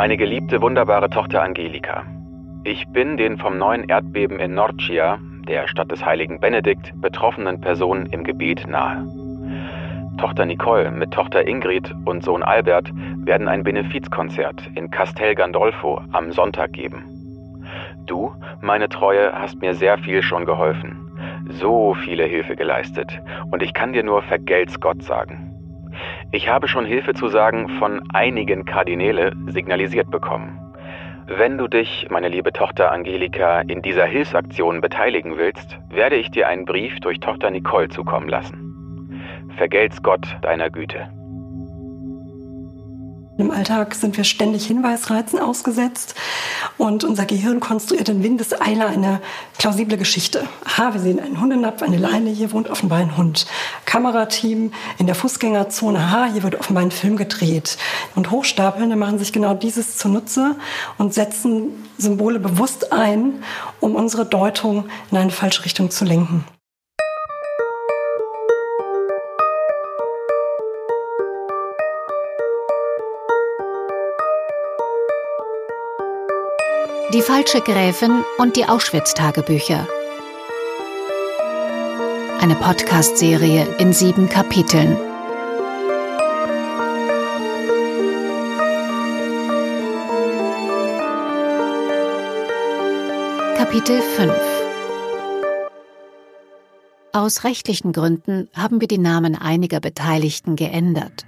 Meine 0.00 0.16
geliebte, 0.16 0.62
wunderbare 0.62 1.10
Tochter 1.10 1.42
Angelika. 1.42 2.06
Ich 2.64 2.88
bin 2.88 3.18
den 3.18 3.36
vom 3.36 3.58
neuen 3.58 3.86
Erdbeben 3.86 4.40
in 4.40 4.54
Norcia, 4.54 5.18
der 5.46 5.68
Stadt 5.68 5.92
des 5.92 6.02
heiligen 6.02 6.40
Benedikt, 6.40 6.90
betroffenen 7.02 7.60
Personen 7.60 8.06
im 8.06 8.24
Gebet 8.24 8.66
nahe. 8.66 9.06
Tochter 10.16 10.46
Nicole 10.46 10.90
mit 10.90 11.10
Tochter 11.10 11.46
Ingrid 11.46 11.94
und 12.06 12.24
Sohn 12.24 12.42
Albert 12.42 12.90
werden 13.26 13.46
ein 13.46 13.62
Benefizkonzert 13.62 14.70
in 14.74 14.90
Castel 14.90 15.34
Gandolfo 15.34 16.00
am 16.12 16.32
Sonntag 16.32 16.72
geben. 16.72 17.04
Du, 18.06 18.32
meine 18.62 18.88
Treue, 18.88 19.34
hast 19.34 19.60
mir 19.60 19.74
sehr 19.74 19.98
viel 19.98 20.22
schon 20.22 20.46
geholfen, 20.46 21.10
so 21.50 21.92
viele 21.92 22.24
Hilfe 22.24 22.56
geleistet 22.56 23.20
und 23.50 23.62
ich 23.62 23.74
kann 23.74 23.92
dir 23.92 24.02
nur 24.02 24.22
vergelt's 24.22 24.80
Gott 24.80 25.02
sagen. 25.02 25.49
Ich 26.32 26.48
habe 26.48 26.68
schon 26.68 26.86
Hilfe 26.86 27.12
zu 27.14 27.28
sagen 27.28 27.68
von 27.80 28.02
einigen 28.12 28.64
Kardinäle 28.64 29.32
signalisiert 29.48 30.10
bekommen. 30.12 30.60
Wenn 31.26 31.58
du 31.58 31.66
dich, 31.66 32.06
meine 32.08 32.28
liebe 32.28 32.52
Tochter 32.52 32.92
Angelika, 32.92 33.60
in 33.62 33.82
dieser 33.82 34.06
Hilfsaktion 34.06 34.80
beteiligen 34.80 35.38
willst, 35.38 35.78
werde 35.88 36.16
ich 36.16 36.30
dir 36.30 36.46
einen 36.46 36.66
Brief 36.66 37.00
durch 37.00 37.18
Tochter 37.18 37.50
Nicole 37.50 37.88
zukommen 37.88 38.28
lassen. 38.28 39.22
Vergelt's 39.56 40.02
Gott 40.02 40.38
deiner 40.42 40.70
Güte. 40.70 41.08
Im 43.40 43.50
Alltag 43.50 43.94
sind 43.94 44.16
wir 44.16 44.24
ständig 44.24 44.66
Hinweisreizen 44.66 45.38
ausgesetzt 45.38 46.14
und 46.76 47.04
unser 47.04 47.24
Gehirn 47.24 47.58
konstruiert 47.58 48.08
in 48.08 48.22
Windeseile 48.22 48.86
eine 48.86 49.20
plausible 49.56 49.96
Geschichte. 49.96 50.46
Aha, 50.64 50.92
wir 50.92 51.00
sehen 51.00 51.18
einen 51.18 51.40
Hundenapf, 51.40 51.82
eine 51.82 51.96
Leine, 51.96 52.30
hier 52.30 52.52
wohnt 52.52 52.68
offenbar 52.68 52.98
ein 52.98 53.16
Hund. 53.16 53.46
Kamerateam 53.86 54.72
in 54.98 55.06
der 55.06 55.14
Fußgängerzone, 55.14 55.98
aha, 55.98 56.28
hier 56.32 56.42
wird 56.42 56.60
offenbar 56.60 56.82
ein 56.82 56.90
Film 56.90 57.16
gedreht. 57.16 57.78
Und 58.14 58.30
Hochstapelnde 58.30 58.96
machen 58.96 59.18
sich 59.18 59.32
genau 59.32 59.54
dieses 59.54 59.96
zunutze 59.96 60.56
und 60.98 61.14
setzen 61.14 61.70
Symbole 61.96 62.40
bewusst 62.40 62.92
ein, 62.92 63.42
um 63.80 63.94
unsere 63.96 64.26
Deutung 64.26 64.88
in 65.10 65.16
eine 65.16 65.30
falsche 65.30 65.64
Richtung 65.64 65.90
zu 65.90 66.04
lenken. 66.04 66.44
Die 77.12 77.22
falsche 77.22 77.60
Gräfin 77.60 78.22
und 78.38 78.54
die 78.54 78.66
Auschwitz-Tagebücher. 78.66 79.88
Eine 82.38 82.54
Podcast-Serie 82.54 83.66
in 83.80 83.92
sieben 83.92 84.28
Kapiteln. 84.28 84.96
Kapitel 93.56 94.00
5 94.00 94.32
Aus 97.12 97.42
rechtlichen 97.42 97.92
Gründen 97.92 98.48
haben 98.54 98.80
wir 98.80 98.86
die 98.86 98.98
Namen 98.98 99.34
einiger 99.34 99.80
Beteiligten 99.80 100.54
geändert. 100.54 101.26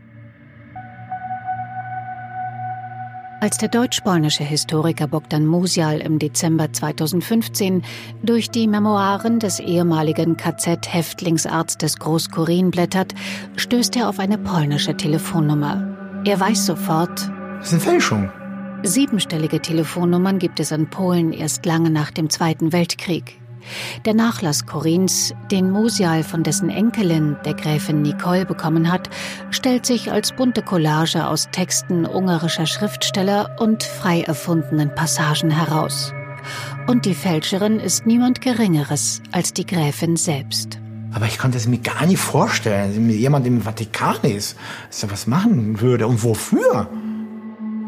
Als 3.42 3.58
der 3.58 3.70
deutsch-polnische 3.70 4.44
Historiker 4.44 5.08
Bogdan 5.08 5.46
Musial 5.46 6.00
im 6.00 6.20
Dezember 6.20 6.72
2015 6.72 7.82
durch 8.22 8.52
die 8.52 8.68
Memoiren 8.68 9.40
des 9.40 9.58
ehemaligen 9.58 10.36
KZ-Häftlingsarztes 10.36 11.96
Groß-Kurin 11.96 12.70
blättert, 12.70 13.14
stößt 13.56 13.96
er 13.96 14.08
auf 14.08 14.20
eine 14.20 14.38
polnische 14.38 14.96
Telefonnummer. 14.96 16.22
Er 16.24 16.38
weiß 16.38 16.66
sofort, 16.66 17.32
das 17.58 17.66
ist 17.66 17.72
eine 17.72 17.80
Fälschung. 17.80 18.30
Siebenstellige 18.84 19.60
Telefonnummern 19.60 20.38
gibt 20.38 20.60
es 20.60 20.70
in 20.70 20.88
Polen 20.88 21.32
erst 21.32 21.66
lange 21.66 21.90
nach 21.90 22.12
dem 22.12 22.30
Zweiten 22.30 22.72
Weltkrieg. 22.72 23.41
Der 24.04 24.14
Nachlass 24.14 24.66
Corins, 24.66 25.34
den 25.50 25.70
Musial 25.70 26.22
von 26.22 26.42
dessen 26.42 26.70
Enkelin, 26.70 27.36
der 27.44 27.54
Gräfin 27.54 28.02
Nicole, 28.02 28.46
bekommen 28.46 28.90
hat, 28.90 29.10
stellt 29.50 29.86
sich 29.86 30.10
als 30.12 30.32
bunte 30.32 30.62
Collage 30.62 31.26
aus 31.26 31.48
Texten 31.52 32.06
ungarischer 32.06 32.66
Schriftsteller 32.66 33.56
und 33.58 33.82
frei 33.82 34.22
erfundenen 34.22 34.94
Passagen 34.94 35.50
heraus. 35.50 36.12
Und 36.86 37.04
die 37.04 37.14
Fälscherin 37.14 37.78
ist 37.78 38.06
niemand 38.06 38.40
Geringeres 38.40 39.22
als 39.30 39.52
die 39.52 39.66
Gräfin 39.66 40.16
selbst. 40.16 40.78
Aber 41.14 41.26
ich 41.26 41.38
konnte 41.38 41.58
es 41.58 41.68
mir 41.68 41.78
gar 41.78 42.06
nicht 42.06 42.20
vorstellen, 42.20 42.88
dass 42.88 43.16
jemand 43.16 43.46
im 43.46 43.60
Vatikan 43.60 44.16
ist, 44.22 44.56
dass 44.88 45.02
er 45.02 45.10
was 45.10 45.26
machen 45.26 45.80
würde 45.80 46.06
und 46.06 46.22
wofür. 46.22 46.88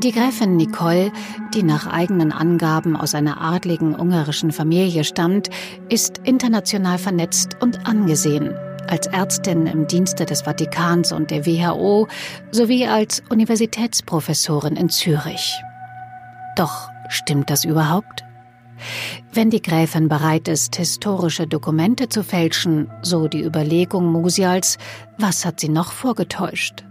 Die 0.04 0.12
Gräfin 0.12 0.56
Nicole, 0.56 1.10
die 1.54 1.62
nach 1.62 1.86
eigenen 1.86 2.30
Angaben 2.30 2.94
aus 2.94 3.14
einer 3.14 3.40
adligen 3.40 3.98
ungarischen 3.98 4.52
Familie 4.52 5.02
stammt, 5.02 5.48
ist 5.88 6.18
international 6.24 6.98
vernetzt 6.98 7.56
und 7.62 7.86
angesehen. 7.86 8.54
Als 8.86 9.06
Ärztin 9.06 9.66
im 9.66 9.86
Dienste 9.86 10.26
des 10.26 10.42
Vatikans 10.42 11.10
und 11.10 11.30
der 11.30 11.46
WHO 11.46 12.06
sowie 12.50 12.86
als 12.86 13.22
Universitätsprofessorin 13.30 14.76
in 14.76 14.90
Zürich. 14.90 15.54
Doch 16.54 16.90
stimmt 17.08 17.48
das 17.48 17.64
überhaupt? 17.64 18.24
Wenn 19.32 19.48
die 19.48 19.62
Gräfin 19.62 20.08
bereit 20.10 20.48
ist, 20.48 20.76
historische 20.76 21.46
Dokumente 21.46 22.10
zu 22.10 22.22
fälschen, 22.22 22.90
so 23.00 23.26
die 23.26 23.42
Überlegung 23.42 24.12
Musials, 24.12 24.76
was 25.16 25.46
hat 25.46 25.60
sie 25.60 25.70
noch 25.70 25.92
vorgetäuscht? 25.92 26.84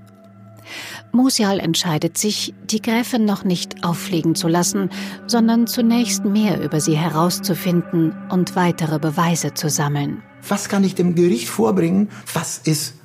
Musial 1.15 1.59
entscheidet 1.59 2.17
sich, 2.17 2.55
die 2.63 2.81
Gräfin 2.81 3.23
noch 3.23 3.43
nicht 3.43 3.83
auffliegen 3.83 4.33
zu 4.33 4.47
lassen, 4.47 4.89
sondern 5.27 5.67
zunächst 5.67 6.25
mehr 6.25 6.59
über 6.59 6.81
sie 6.81 6.97
herauszufinden 6.97 8.15
und 8.29 8.55
weitere 8.55 8.97
Beweise 8.97 9.53
zu 9.53 9.69
sammeln. 9.69 10.23
Was 10.47 10.69
kann 10.69 10.83
ich 10.83 10.95
dem 10.95 11.13
Gericht 11.13 11.49
vorbringen? 11.49 12.09
Was 12.33 12.57
ist 12.57 12.95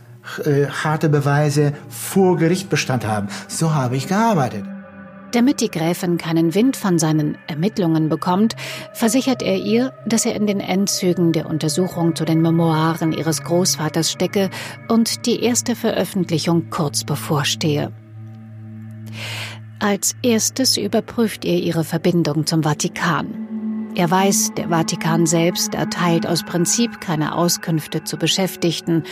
äh, 0.44 0.68
harte 0.68 1.10
Beweise 1.10 1.74
vor 1.90 2.38
Gericht 2.38 2.70
Bestand 2.70 3.06
haben? 3.06 3.28
So 3.46 3.74
habe 3.74 3.96
ich 3.96 4.08
gearbeitet. 4.08 4.64
Damit 5.32 5.60
die 5.60 5.70
Gräfin 5.70 6.16
keinen 6.16 6.54
Wind 6.54 6.76
von 6.76 6.98
seinen 6.98 7.36
Ermittlungen 7.48 8.08
bekommt, 8.08 8.56
versichert 8.94 9.42
er 9.42 9.56
ihr, 9.56 9.92
dass 10.06 10.24
er 10.24 10.34
in 10.34 10.46
den 10.46 10.60
Endzügen 10.60 11.32
der 11.32 11.46
Untersuchung 11.50 12.16
zu 12.16 12.24
den 12.24 12.40
Memoiren 12.40 13.12
ihres 13.12 13.42
Großvaters 13.42 14.10
stecke 14.10 14.48
und 14.88 15.26
die 15.26 15.42
erste 15.42 15.76
Veröffentlichung 15.76 16.70
kurz 16.70 17.04
bevorstehe. 17.04 17.92
Als 19.80 20.16
erstes 20.22 20.76
überprüft 20.76 21.44
er 21.44 21.58
ihre 21.58 21.84
Verbindung 21.84 22.46
zum 22.46 22.62
Vatikan. 22.62 23.47
Er 23.94 24.10
weiß, 24.10 24.52
der 24.56 24.68
Vatikan 24.68 25.26
selbst 25.26 25.74
erteilt 25.74 26.26
aus 26.26 26.44
Prinzip 26.44 27.00
keine 27.00 27.34
Auskünfte 27.34 28.04
zu 28.04 28.16
Beschäftigten 28.16 29.02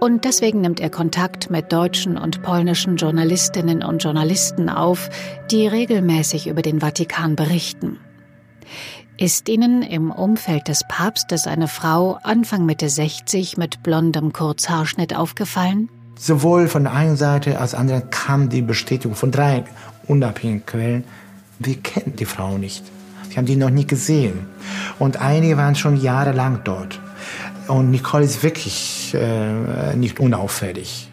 und 0.00 0.24
deswegen 0.24 0.60
nimmt 0.60 0.80
er 0.80 0.90
Kontakt 0.90 1.50
mit 1.50 1.72
deutschen 1.72 2.18
und 2.18 2.42
polnischen 2.42 2.96
Journalistinnen 2.96 3.82
und 3.82 4.02
Journalisten 4.02 4.68
auf, 4.68 5.08
die 5.50 5.66
regelmäßig 5.66 6.46
über 6.46 6.62
den 6.62 6.80
Vatikan 6.80 7.36
berichten. 7.36 7.98
Ist 9.16 9.48
Ihnen 9.48 9.82
im 9.82 10.10
Umfeld 10.10 10.66
des 10.66 10.82
Papstes 10.88 11.46
eine 11.46 11.68
Frau 11.68 12.18
Anfang 12.24 12.66
Mitte 12.66 12.88
60 12.88 13.56
mit 13.56 13.82
blondem 13.82 14.32
Kurzhaarschnitt 14.32 15.14
aufgefallen? 15.14 15.88
Sowohl 16.18 16.68
von 16.68 16.84
der 16.84 16.92
einen 16.94 17.16
Seite 17.16 17.60
als 17.60 17.74
anderen 17.74 18.10
kam 18.10 18.48
die 18.48 18.62
Bestätigung 18.62 19.14
von 19.14 19.30
drei 19.30 19.64
unabhängigen 20.08 20.66
Quellen. 20.66 21.04
Wir 21.60 21.76
kennen 21.76 22.16
die 22.16 22.24
Frau 22.24 22.58
nicht. 22.58 22.84
Sie 23.34 23.38
haben 23.38 23.46
die 23.46 23.56
noch 23.56 23.70
nie 23.70 23.84
gesehen. 23.84 24.46
Und 25.00 25.20
einige 25.20 25.56
waren 25.56 25.74
schon 25.74 26.00
jahrelang 26.00 26.60
dort. 26.62 27.00
Und 27.66 27.90
Nicole 27.90 28.22
ist 28.22 28.44
wirklich 28.44 29.12
äh, 29.12 29.96
nicht 29.96 30.20
unauffällig. 30.20 31.10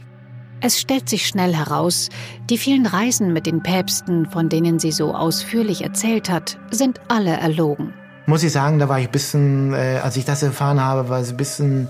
Es 0.60 0.80
stellt 0.80 1.10
sich 1.10 1.26
schnell 1.26 1.56
heraus, 1.56 2.10
die 2.48 2.60
vielen 2.60 2.86
Reisen 2.86 3.34
mit 3.34 3.48
den 3.48 3.64
Päpsten, 3.64 4.30
von 4.30 4.50
denen 4.50 4.78
sie 4.78 4.92
so 4.92 5.16
ausführlich 5.16 5.84
erzählt 5.84 6.30
hat, 6.30 6.60
sind 6.70 7.02
alle 7.08 7.32
erlogen. 7.32 7.92
Muss 8.28 8.44
ich 8.44 8.52
sagen, 8.52 8.78
da 8.78 8.88
war 8.88 9.00
ich 9.00 9.08
ein 9.08 9.12
bisschen, 9.12 9.74
äh, 9.74 10.00
als 10.04 10.16
ich 10.16 10.26
das 10.26 10.44
erfahren 10.44 10.80
habe, 10.80 11.10
war 11.10 11.24
ich 11.24 11.30
ein 11.30 11.38
bisschen 11.38 11.88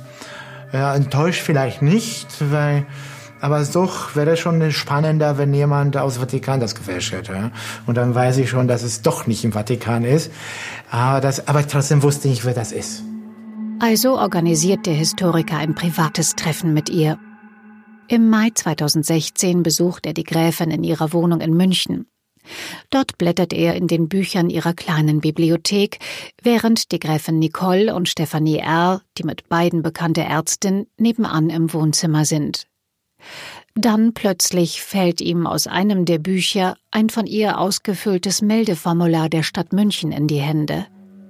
äh, 0.72 0.96
enttäuscht, 0.96 1.42
vielleicht 1.42 1.82
nicht, 1.82 2.28
weil 2.40 2.86
aber 3.42 3.64
doch 3.66 4.16
wäre 4.16 4.38
schon 4.38 4.72
spannender, 4.72 5.38
wenn 5.38 5.54
jemand 5.54 5.98
aus 5.98 6.18
Vatikan 6.18 6.60
das 6.60 6.76
gefälscht 6.76 7.12
hätte. 7.12 7.52
Und 7.88 7.96
dann 7.96 8.14
weiß 8.14 8.38
ich 8.38 8.50
schon, 8.50 8.68
dass 8.68 8.84
es 8.84 9.02
doch 9.02 9.28
nicht 9.28 9.44
im 9.44 9.52
Vatikan 9.52 10.06
ist. 10.06 10.32
Aber, 10.92 11.22
das, 11.22 11.48
aber 11.48 11.68
trotzdem 11.68 12.04
wusste 12.04 12.28
ich, 12.28 12.46
wer 12.46 12.54
das 12.54 12.72
ist. 12.72 13.04
Also 13.80 14.20
organisiert 14.20 14.86
der 14.86 14.94
Historiker 14.94 15.58
ein 15.58 15.74
privates 15.74 16.36
Treffen 16.36 16.74
mit 16.74 16.90
ihr. 16.90 17.18
Im 18.08 18.30
Mai 18.30 18.50
2016 18.54 19.64
besucht 19.64 20.06
er 20.06 20.14
die 20.14 20.24
Gräfin 20.24 20.70
in 20.70 20.84
ihrer 20.84 21.14
Wohnung 21.14 21.42
in 21.42 21.56
München. 21.56 22.06
Dort 22.90 23.18
blättert 23.18 23.54
er 23.54 23.76
in 23.76 23.88
den 23.88 24.08
Büchern 24.08 24.50
ihrer 24.50 24.74
kleinen 24.74 25.22
Bibliothek, 25.22 26.00
während 26.42 26.92
die 26.92 27.00
Gräfin 27.00 27.40
Nicole 27.40 27.96
und 27.96 28.10
Stephanie 28.10 28.58
R., 28.58 29.02
die 29.18 29.24
mit 29.24 29.50
beiden 29.50 29.82
bekannte 29.82 30.22
Ärztin, 30.22 30.88
nebenan 30.98 31.50
im 31.50 31.74
Wohnzimmer 31.74 32.26
sind. 32.26 32.68
Dann 33.76 34.14
plötzlich 34.14 34.82
fällt 34.82 35.22
ihm 35.22 35.48
aus 35.48 35.68
einem 35.68 36.06
der 36.06 36.20
Bücher 36.20 36.76
ein 36.92 37.10
von 37.10 37.26
ihr 37.26 37.58
ausgefülltes 37.58 38.42
Meldeformular 38.42 39.30
der 39.30 39.44
Stadt 39.44 39.72
München 39.72 40.12
in 40.12 40.28
die 40.28 40.42
Hände. 40.42 40.86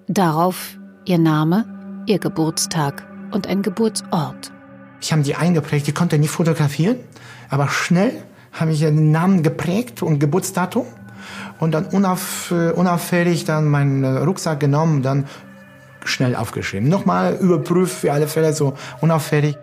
Darauf 0.07 0.77
ihr 1.05 1.19
Name, 1.19 2.03
ihr 2.07 2.19
Geburtstag 2.19 3.07
und 3.31 3.47
ein 3.47 3.61
Geburtsort. 3.61 4.51
Ich 5.01 5.11
habe 5.11 5.23
die 5.23 5.35
eingeprägt, 5.35 5.87
ich 5.87 5.95
konnte 5.95 6.17
nicht 6.17 6.31
fotografieren, 6.31 6.97
aber 7.49 7.69
schnell 7.69 8.11
habe 8.51 8.71
ich 8.71 8.79
den 8.79 9.11
Namen 9.11 9.43
geprägt 9.43 10.03
und 10.03 10.19
Geburtsdatum 10.19 10.85
und 11.59 11.71
dann 11.71 11.85
unauf, 11.85 12.51
äh, 12.51 12.71
unauffällig 12.71 13.45
dann 13.45 13.65
meinen 13.65 14.05
Rucksack 14.05 14.59
genommen 14.59 15.01
dann 15.01 15.27
schnell 16.03 16.35
aufgeschrieben. 16.35 16.89
Nochmal 16.89 17.37
überprüft 17.39 17.99
für 17.99 18.11
alle 18.11 18.27
Fälle 18.27 18.53
so 18.53 18.73
unauffällig. 19.01 19.55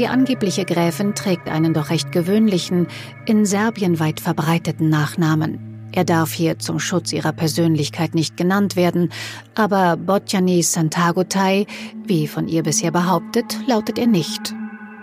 Die 0.00 0.08
angebliche 0.08 0.64
Gräfin 0.64 1.14
trägt 1.14 1.50
einen 1.50 1.74
doch 1.74 1.90
recht 1.90 2.10
gewöhnlichen, 2.10 2.86
in 3.26 3.44
Serbien 3.44 4.00
weit 4.00 4.18
verbreiteten 4.18 4.88
Nachnamen. 4.88 5.90
Er 5.92 6.04
darf 6.04 6.32
hier 6.32 6.58
zum 6.58 6.78
Schutz 6.78 7.12
ihrer 7.12 7.34
Persönlichkeit 7.34 8.14
nicht 8.14 8.38
genannt 8.38 8.76
werden, 8.76 9.10
aber 9.54 9.98
Botjani 9.98 10.62
Santagotai, 10.62 11.66
wie 12.06 12.26
von 12.28 12.48
ihr 12.48 12.62
bisher 12.62 12.90
behauptet, 12.92 13.58
lautet 13.66 13.98
er 13.98 14.06
nicht. 14.06 14.54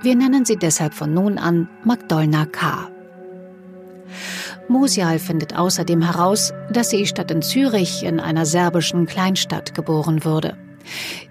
Wir 0.01 0.15
nennen 0.15 0.45
sie 0.45 0.57
deshalb 0.57 0.95
von 0.95 1.13
nun 1.13 1.37
an 1.37 1.69
Magdolna 1.83 2.47
K. 2.47 2.89
Musial 4.67 5.19
findet 5.19 5.55
außerdem 5.55 6.01
heraus, 6.01 6.53
dass 6.71 6.89
sie 6.89 7.05
statt 7.05 7.29
in 7.29 7.43
Zürich 7.43 8.01
in 8.01 8.19
einer 8.19 8.47
serbischen 8.47 9.05
Kleinstadt 9.05 9.75
geboren 9.75 10.25
wurde. 10.25 10.57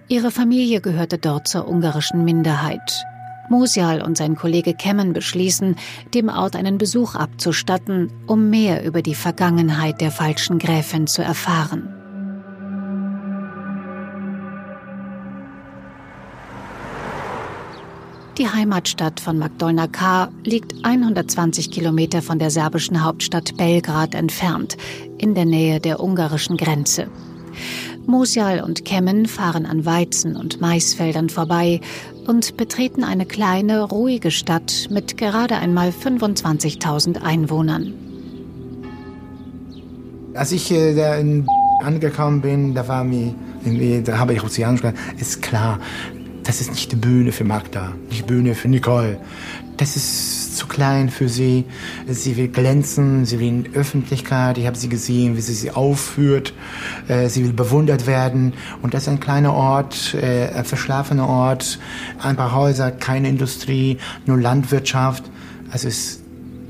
Ihre 0.07 0.31
Familie 0.31 0.81
gehörte 0.81 1.19
dort 1.19 1.49
zur 1.49 1.67
ungarischen 1.67 2.25
Minderheit. 2.25 3.05
Musial 3.51 4.03
und 4.03 4.17
sein 4.17 4.37
Kollege 4.37 4.75
Kemmen 4.75 5.13
beschließen, 5.13 5.77
dem 6.15 6.29
Ort 6.29 6.57
einen 6.57 6.79
Besuch 6.79 7.15
abzustatten, 7.15 8.11
um 8.27 8.51
mehr 8.51 8.85
über 8.85 9.03
die 9.03 9.15
Vergangenheit 9.15 10.01
der 10.01 10.11
falschen 10.11 10.59
Gräfin 10.59 11.07
zu 11.07 11.23
erfahren. 11.23 11.89
Die 18.39 18.47
Heimatstadt 18.47 19.19
von 19.19 19.39
Magdolna 19.39 19.87
K. 19.87 20.29
liegt 20.45 20.85
120 20.85 21.71
Kilometer 21.71 22.21
von 22.21 22.39
der 22.39 22.51
serbischen 22.51 23.03
Hauptstadt 23.03 23.57
Belgrad 23.57 24.15
entfernt, 24.15 24.77
in 25.17 25.35
der 25.35 25.47
Nähe 25.47 25.81
der 25.81 26.01
ungarischen 26.01 26.59
Grenze. 26.59 27.09
Mosial 28.07 28.61
und 28.61 28.85
Kemmen 28.85 29.27
fahren 29.27 29.67
an 29.67 29.85
Weizen- 29.85 30.37
und 30.37 30.61
Maisfeldern 30.61 31.29
vorbei 31.29 31.81
und 32.27 32.57
betreten 32.57 33.05
eine 33.05 33.27
kleine, 33.27 33.83
ruhige 33.83 34.31
Stadt 34.31 34.89
mit 34.91 35.17
gerade 35.17 35.57
einmal 35.57 35.91
25.000 35.91 37.23
Einwohnern. 37.23 37.93
Als 40.35 40.53
ich 40.53 40.71
äh, 40.71 41.21
in 41.21 41.47
angekommen 41.83 42.41
bin, 42.41 42.75
da 42.75 42.89
war 42.89 43.05
mir 43.05 43.35
da 44.05 44.19
habe 44.19 44.33
ich 44.33 44.43
Russianisch 44.43 44.83
gesagt, 44.83 44.99
ist 45.19 45.43
klar, 45.43 45.81
das 46.45 46.61
ist 46.61 46.71
nicht 46.71 46.93
die 46.93 46.97
Bühne 46.97 47.33
für 47.33 47.43
Magda, 47.43 47.93
nicht 48.09 48.23
die 48.23 48.27
Bühne 48.27 48.55
für 48.55 48.69
Nicole. 48.69 49.19
Das 49.77 49.95
ist 49.95 50.57
zu 50.57 50.67
klein 50.67 51.11
für 51.11 51.29
sie. 51.29 51.65
Sie 52.09 52.37
will 52.37 52.49
glänzen, 52.49 53.27
sie 53.27 53.39
will 53.39 53.49
in 53.49 53.75
Öffentlichkeit. 53.75 54.57
Ich 54.57 54.67
habe 54.67 54.77
sie 54.77 54.89
gesehen, 54.89 55.37
wie 55.37 55.43
sie 55.43 55.53
sie 55.53 55.71
aufführt. 55.71 56.55
Äh, 57.09 57.29
sie 57.29 57.45
will 57.45 57.53
bewundert 57.53 58.07
werden. 58.07 58.55
Und 58.83 58.95
das 58.95 59.03
ist 59.03 59.09
ein 59.09 59.21
kleiner 59.21 59.53
Ort, 59.53 60.15
äh, 60.15 60.49
ein 60.49 60.65
verschlafener 60.65 61.29
Ort. 61.29 61.79
Ein 62.23 62.37
paar 62.37 62.55
Häuser, 62.55 62.91
keine 62.91 63.29
Industrie, 63.29 63.99
nur 64.25 64.39
Landwirtschaft. 64.39 65.25
Also 65.71 65.89
es 65.89 65.99
ist 65.99 66.21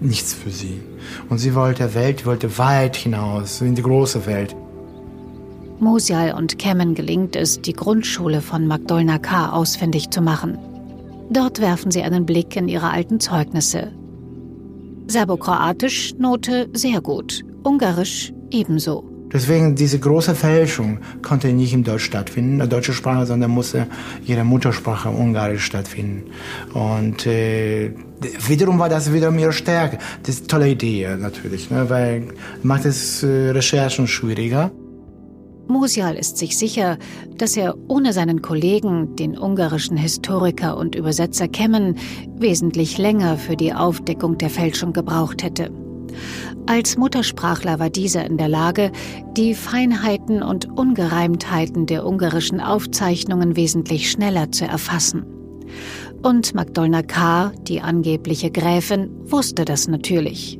nichts 0.00 0.35
für 0.35 0.50
sie. 0.50 0.81
Und 1.29 1.38
sie 1.38 1.55
wollte 1.55 1.94
Welt, 1.94 2.26
wollte 2.26 2.59
weit 2.59 2.97
hinaus, 2.97 3.61
in 3.61 3.76
die 3.76 3.82
große 3.82 4.26
Welt. 4.26 4.56
Mosial 5.79 6.32
und 6.32 6.59
Kemmen 6.59 6.94
gelingt 6.94 7.37
es, 7.37 7.61
die 7.61 7.75
Grundschule 7.75 8.41
von 8.41 8.67
Magdolna 8.67 9.19
K. 9.19 9.50
ausfindig 9.50 10.11
zu 10.11 10.23
machen. 10.23 10.59
Dort 11.31 11.61
werfen 11.61 11.90
sie 11.90 12.02
einen 12.02 12.25
Blick 12.25 12.56
in 12.56 12.69
ihre 12.69 12.90
alten 12.90 13.20
Zeugnisse. 13.20 13.93
Serbokroatisch 15.08 16.14
Note 16.19 16.69
sehr 16.73 17.00
gut, 17.00 17.43
Ungarisch 17.62 18.32
ebenso. 18.50 19.05
Deswegen 19.32 19.75
diese 19.75 19.99
große 19.99 20.34
Fälschung 20.34 20.99
konnte 21.20 21.49
nicht 21.49 21.73
in 21.73 21.82
Deutsch 21.82 22.05
stattfinden, 22.05 22.61
in 22.61 22.70
deutsche 22.70 22.93
Sprache, 22.93 23.26
sondern 23.26 23.50
musste 23.50 23.87
ihre 24.25 24.44
Muttersprache 24.44 25.08
Ungarisch 25.11 25.64
stattfinden. 25.64 26.31
Und 26.73 27.26
äh, 27.26 27.93
wiederum 28.46 28.78
war 28.78 28.88
das 28.88 29.12
wiederum 29.12 29.38
ihre 29.38 29.52
Stärke. 29.52 29.99
Das 30.23 30.37
ist 30.37 30.40
eine 30.43 30.49
tolle 30.49 30.69
Idee 30.70 31.08
natürlich, 31.19 31.70
ne, 31.70 31.90
weil 31.90 32.28
macht 32.62 32.84
es 32.84 33.23
äh, 33.25 33.50
Recherchen 33.50 34.06
schwieriger. 34.06 34.70
Musial 35.69 36.15
ist 36.15 36.39
sich 36.39 36.57
sicher, 36.57 36.97
dass 37.37 37.57
er 37.57 37.75
ohne 37.89 38.13
seinen 38.13 38.41
Kollegen, 38.41 39.17
den 39.17 39.37
ungarischen 39.37 39.97
Historiker 39.97 40.77
und 40.77 40.95
Übersetzer 40.95 41.49
Kemmen, 41.49 41.97
wesentlich 42.39 42.99
länger 42.99 43.37
für 43.37 43.57
die 43.57 43.73
Aufdeckung 43.73 44.39
der 44.39 44.51
Fälschung 44.51 44.93
gebraucht 44.93 45.43
hätte. 45.43 45.71
Als 46.67 46.97
Muttersprachler 46.97 47.79
war 47.79 47.91
dieser 47.91 48.25
in 48.27 48.39
der 48.39 48.49
Lage, 48.49 48.91
die 49.37 49.55
Feinheiten 49.55 50.43
und 50.43 50.67
Ungereimtheiten 50.79 51.87
der 51.87 52.07
ungarischen 52.07 52.61
Aufzeichnungen 52.61 53.57
wesentlich 53.57 54.11
schneller 54.11 54.51
zu 54.53 54.65
erfassen. 54.65 55.25
Und 56.23 56.55
Magdolna 56.55 57.03
K., 57.03 57.53
die 57.62 57.81
angebliche 57.81 58.51
Gräfin, 58.51 59.11
wusste 59.25 59.65
das 59.65 59.89
natürlich. 59.89 60.59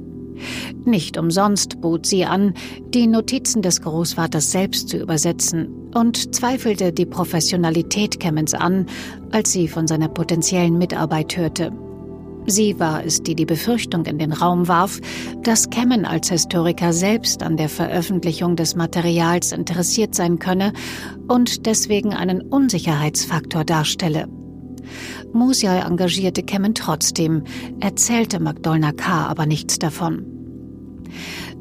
Nicht 0.85 1.19
umsonst 1.19 1.81
bot 1.81 2.07
sie 2.07 2.25
an, 2.25 2.55
die 2.95 3.07
Notizen 3.07 3.63
des 3.63 3.83
Großvaters 3.83 4.51
selbst 4.53 4.89
zu 4.89 4.99
übersetzen 4.99 5.69
und 5.95 6.35
zweifelte 6.35 6.93
die 6.93 7.07
Professionalität 7.07 8.21
Kemmens 8.21 8.55
an, 8.55 8.87
als 9.31 9.53
sie 9.53 9.69
von 9.69 9.87
seiner 9.87 10.09
potenziellen 10.09 10.79
Mitarbeit 10.79 11.37
hörte. 11.37 11.73
Sie 12.47 12.79
war 12.79 13.05
es, 13.05 13.23
die 13.23 13.35
die 13.35 13.45
Befürchtung 13.45 14.07
in 14.07 14.19
den 14.19 14.33
Raum 14.33 14.69
warf, 14.69 15.01
dass 15.43 15.69
Kemmen 15.69 16.05
als 16.05 16.29
Historiker 16.29 16.93
selbst 16.93 17.43
an 17.43 17.57
der 17.57 17.69
Veröffentlichung 17.69 18.55
des 18.55 18.77
Materials 18.77 19.51
interessiert 19.51 20.15
sein 20.15 20.39
könne 20.39 20.73
und 21.27 21.67
deswegen 21.67 22.15
einen 22.15 22.41
Unsicherheitsfaktor 22.43 23.65
darstelle. 23.65 24.29
Musial 25.33 25.87
engagierte 25.87 26.43
Kemmen 26.43 26.75
trotzdem, 26.75 27.45
erzählte 27.81 28.41
Magdolna 28.41 28.93
K. 28.93 29.27
aber 29.27 29.47
nichts 29.47 29.79
davon. 29.79 30.25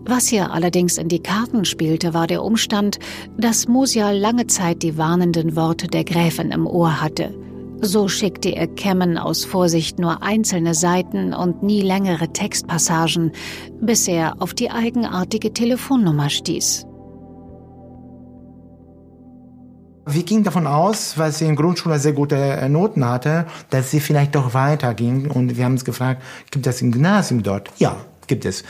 Was 0.07 0.27
hier 0.27 0.51
allerdings 0.51 0.97
in 0.97 1.07
die 1.07 1.21
Karten 1.21 1.65
spielte, 1.65 2.13
war 2.13 2.27
der 2.27 2.43
Umstand, 2.43 2.99
dass 3.37 3.67
Musial 3.67 4.17
lange 4.17 4.45
Zeit 4.45 4.83
die 4.83 4.97
warnenden 4.97 5.55
Worte 5.55 5.87
der 5.87 6.03
Gräfin 6.03 6.51
im 6.51 6.67
Ohr 6.67 7.01
hatte. 7.01 7.33
So 7.81 8.07
schickte 8.07 8.55
er 8.55 8.67
Kemmen 8.67 9.17
aus 9.17 9.45
Vorsicht 9.45 9.99
nur 9.99 10.23
einzelne 10.23 10.73
Seiten 10.73 11.33
und 11.33 11.63
nie 11.63 11.81
längere 11.81 12.31
Textpassagen, 12.31 13.31
bis 13.81 14.07
er 14.07 14.41
auf 14.41 14.53
die 14.53 14.71
eigenartige 14.71 15.51
Telefonnummer 15.51 16.29
stieß. 16.29 16.85
Wir 20.07 20.23
gingen 20.23 20.43
davon 20.43 20.67
aus, 20.67 21.17
weil 21.17 21.31
sie 21.31 21.45
in 21.45 21.55
Grundschule 21.55 21.97
sehr 21.97 22.13
gute 22.13 22.35
äh, 22.35 22.69
Noten 22.69 23.03
hatte, 23.03 23.47
dass 23.71 23.89
sie 23.89 23.99
vielleicht 23.99 24.35
doch 24.35 24.53
weiterging. 24.53 25.31
Und 25.31 25.57
wir 25.57 25.65
haben 25.65 25.73
uns 25.73 25.85
gefragt, 25.85 26.21
gibt 26.51 26.67
es 26.67 26.81
ein 26.81 26.91
Gymnasium 26.91 27.41
dort? 27.41 27.71
Ja, 27.79 27.97
gibt 28.27 28.45
es. 28.45 28.63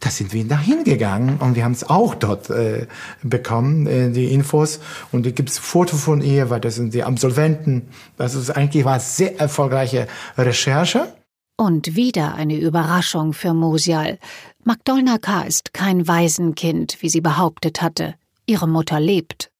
Da 0.00 0.10
sind 0.10 0.34
wir 0.34 0.46
dahin 0.46 0.84
gegangen 0.84 1.38
und 1.38 1.56
wir 1.56 1.64
haben 1.64 1.72
es 1.72 1.88
auch 1.88 2.14
dort 2.14 2.50
äh, 2.50 2.86
bekommen, 3.22 3.86
äh, 3.86 4.10
die 4.10 4.34
Infos. 4.34 4.80
Und 5.10 5.24
da 5.24 5.30
gibt 5.30 5.48
es 5.48 5.58
Foto 5.58 5.96
von 5.96 6.20
ihr, 6.20 6.50
weil 6.50 6.60
das 6.60 6.74
sind 6.74 6.92
die 6.92 7.02
Absolventen. 7.02 7.88
Das 8.18 8.34
ist 8.34 8.50
eigentlich 8.50 8.84
war 8.84 9.00
sehr 9.00 9.40
erfolgreiche 9.40 10.06
Recherche. 10.36 11.14
Und 11.56 11.96
wieder 11.96 12.34
eine 12.34 12.56
Überraschung 12.56 13.32
für 13.32 13.54
Musial. 13.54 14.18
Magdolna 14.64 15.16
K. 15.16 15.42
ist 15.42 15.72
kein 15.72 16.06
Waisenkind, 16.06 16.98
wie 17.00 17.08
sie 17.08 17.22
behauptet 17.22 17.80
hatte. 17.80 18.16
Ihre 18.44 18.68
Mutter 18.68 19.00
lebt. 19.00 19.53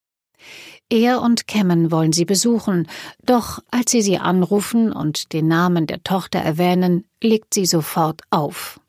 Er 0.90 1.22
und 1.22 1.46
Kemmen 1.46 1.90
wollen 1.90 2.12
sie 2.12 2.24
besuchen, 2.24 2.88
doch 3.24 3.60
als 3.70 3.90
sie 3.90 4.02
sie 4.02 4.18
anrufen 4.18 4.92
und 4.92 5.32
den 5.32 5.48
Namen 5.48 5.86
der 5.86 6.02
Tochter 6.04 6.40
erwähnen, 6.40 7.04
legt 7.22 7.54
sie 7.54 7.66
sofort 7.66 8.20
auf. 8.30 8.80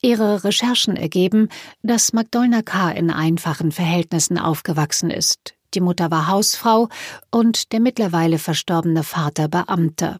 Ihre 0.00 0.44
Recherchen 0.44 0.96
ergeben, 0.96 1.48
dass 1.82 2.12
Magdolna 2.12 2.62
K. 2.62 2.90
in 2.90 3.10
einfachen 3.10 3.72
Verhältnissen 3.72 4.38
aufgewachsen 4.38 5.10
ist. 5.10 5.54
Die 5.74 5.80
Mutter 5.80 6.10
war 6.10 6.28
Hausfrau 6.28 6.88
und 7.30 7.72
der 7.72 7.80
mittlerweile 7.80 8.38
verstorbene 8.38 9.02
Vater 9.02 9.48
Beamter. 9.48 10.18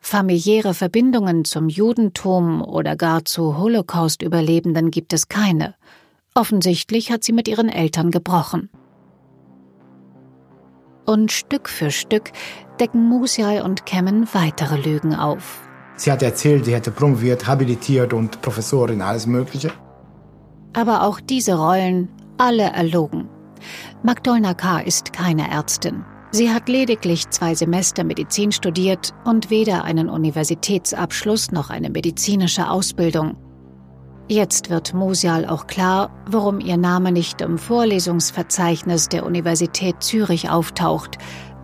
Familiäre 0.00 0.74
Verbindungen 0.74 1.44
zum 1.44 1.68
Judentum 1.68 2.62
oder 2.62 2.94
gar 2.94 3.24
zu 3.24 3.56
Holocaust-Überlebenden 3.56 4.90
gibt 4.90 5.12
es 5.12 5.28
keine. 5.28 5.74
Offensichtlich 6.34 7.10
hat 7.10 7.24
sie 7.24 7.32
mit 7.32 7.48
ihren 7.48 7.68
Eltern 7.68 8.10
gebrochen. 8.10 8.70
Und 11.06 11.32
Stück 11.32 11.68
für 11.68 11.90
Stück 11.90 12.32
decken 12.80 13.08
Musial 13.08 13.62
und 13.62 13.86
Kemmen 13.86 14.28
weitere 14.32 14.76
Lügen 14.76 15.14
auf. 15.14 15.60
Sie 15.96 16.12
hat 16.12 16.22
erzählt, 16.22 16.66
sie 16.66 16.74
hätte 16.74 16.90
promoviert, 16.90 17.46
habilitiert 17.46 18.12
und 18.12 18.42
Professorin, 18.42 19.00
alles 19.00 19.26
Mögliche. 19.26 19.72
Aber 20.74 21.04
auch 21.04 21.20
diese 21.20 21.54
Rollen, 21.54 22.08
alle 22.36 22.64
erlogen. 22.64 23.28
Magdolna 24.02 24.52
K. 24.52 24.80
ist 24.80 25.12
keine 25.12 25.50
Ärztin. 25.50 26.04
Sie 26.32 26.50
hat 26.50 26.68
lediglich 26.68 27.30
zwei 27.30 27.54
Semester 27.54 28.04
Medizin 28.04 28.52
studiert 28.52 29.14
und 29.24 29.48
weder 29.48 29.84
einen 29.84 30.10
Universitätsabschluss 30.10 31.50
noch 31.50 31.70
eine 31.70 31.88
medizinische 31.88 32.68
Ausbildung. 32.68 33.36
Jetzt 34.28 34.70
wird 34.70 34.92
Musial 34.92 35.46
auch 35.46 35.68
klar, 35.68 36.10
warum 36.28 36.58
ihr 36.58 36.76
Name 36.76 37.12
nicht 37.12 37.40
im 37.40 37.58
Vorlesungsverzeichnis 37.58 39.08
der 39.08 39.24
Universität 39.24 40.02
Zürich 40.02 40.50
auftaucht. 40.50 41.16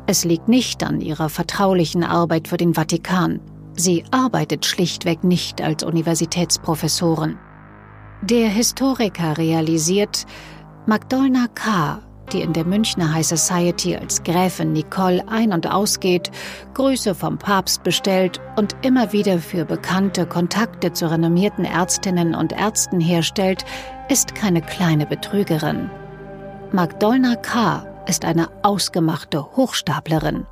Es 0.06 0.24
liegt 0.24 0.46
nicht 0.46 0.84
an 0.84 1.00
ihrer 1.00 1.28
vertraulichen 1.28 2.04
Arbeit 2.04 2.46
für 2.46 2.58
den 2.58 2.74
Vatikan. 2.74 3.40
Sie 3.74 4.04
arbeitet 4.12 4.64
schlichtweg 4.64 5.24
nicht 5.24 5.60
als 5.60 5.82
Universitätsprofessorin. 5.82 7.36
Der 8.22 8.48
Historiker 8.48 9.38
realisiert, 9.38 10.24
Magdolna 10.86 11.48
K., 11.54 12.00
die 12.32 12.40
in 12.40 12.52
der 12.52 12.64
Münchner 12.64 13.12
High 13.12 13.26
Society 13.26 13.96
als 13.96 14.22
Gräfin 14.22 14.72
Nicole 14.72 15.22
ein- 15.28 15.52
und 15.52 15.70
ausgeht, 15.70 16.30
Grüße 16.74 17.14
vom 17.14 17.38
Papst 17.38 17.82
bestellt 17.82 18.40
und 18.56 18.74
immer 18.82 19.12
wieder 19.12 19.38
für 19.38 19.64
bekannte 19.64 20.26
Kontakte 20.26 20.92
zu 20.92 21.10
renommierten 21.10 21.64
Ärztinnen 21.64 22.34
und 22.34 22.52
Ärzten 22.52 23.00
herstellt, 23.00 23.64
ist 24.08 24.34
keine 24.34 24.62
kleine 24.62 25.06
Betrügerin. 25.06 25.90
Magdolna 26.72 27.36
K. 27.36 27.86
ist 28.06 28.24
eine 28.24 28.48
ausgemachte 28.62 29.44
Hochstaplerin. 29.56 30.46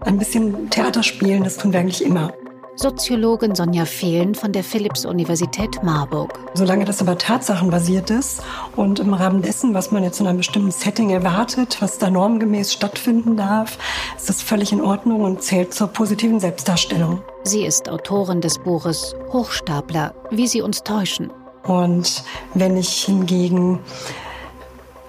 Ein 0.00 0.18
bisschen 0.18 0.70
Theater 0.70 1.02
spielen, 1.02 1.44
das 1.44 1.58
tun 1.58 1.72
wir 1.72 1.80
eigentlich 1.80 2.04
immer. 2.04 2.32
Soziologin 2.80 3.56
Sonja 3.56 3.84
Fehlen 3.86 4.36
von 4.36 4.52
der 4.52 4.62
Philipps-Universität 4.62 5.82
Marburg. 5.82 6.38
Solange 6.54 6.84
das 6.84 7.00
aber 7.00 7.18
tatsachenbasiert 7.18 8.08
ist 8.10 8.40
und 8.76 9.00
im 9.00 9.14
Rahmen 9.14 9.42
dessen, 9.42 9.74
was 9.74 9.90
man 9.90 10.04
jetzt 10.04 10.20
in 10.20 10.28
einem 10.28 10.38
bestimmten 10.38 10.70
Setting 10.70 11.10
erwartet, 11.10 11.78
was 11.80 11.98
da 11.98 12.08
normgemäß 12.08 12.72
stattfinden 12.72 13.36
darf, 13.36 13.78
ist 14.16 14.28
das 14.28 14.42
völlig 14.42 14.70
in 14.70 14.80
Ordnung 14.80 15.22
und 15.22 15.42
zählt 15.42 15.74
zur 15.74 15.88
positiven 15.88 16.38
Selbstdarstellung. 16.38 17.20
Sie 17.42 17.64
ist 17.64 17.88
Autorin 17.88 18.40
des 18.40 18.60
Buches 18.60 19.16
Hochstapler, 19.32 20.14
wie 20.30 20.46
sie 20.46 20.62
uns 20.62 20.84
täuschen. 20.84 21.32
Und 21.64 22.22
wenn 22.54 22.76
ich 22.76 23.06
hingegen 23.06 23.80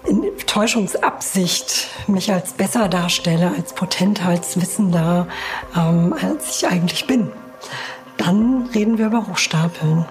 in 0.07 0.23
Täuschungsabsicht 0.47 1.88
mich 2.07 2.33
als 2.33 2.53
besser 2.53 2.88
darstelle, 2.88 3.53
als 3.55 3.73
potenter, 3.73 4.29
als 4.29 4.59
wissender, 4.59 5.27
ähm, 5.77 6.15
als 6.19 6.57
ich 6.57 6.67
eigentlich 6.67 7.05
bin, 7.05 7.31
dann 8.17 8.69
reden 8.73 8.97
wir 8.97 9.07
über 9.07 9.27
Hochstapeln. 9.27 10.05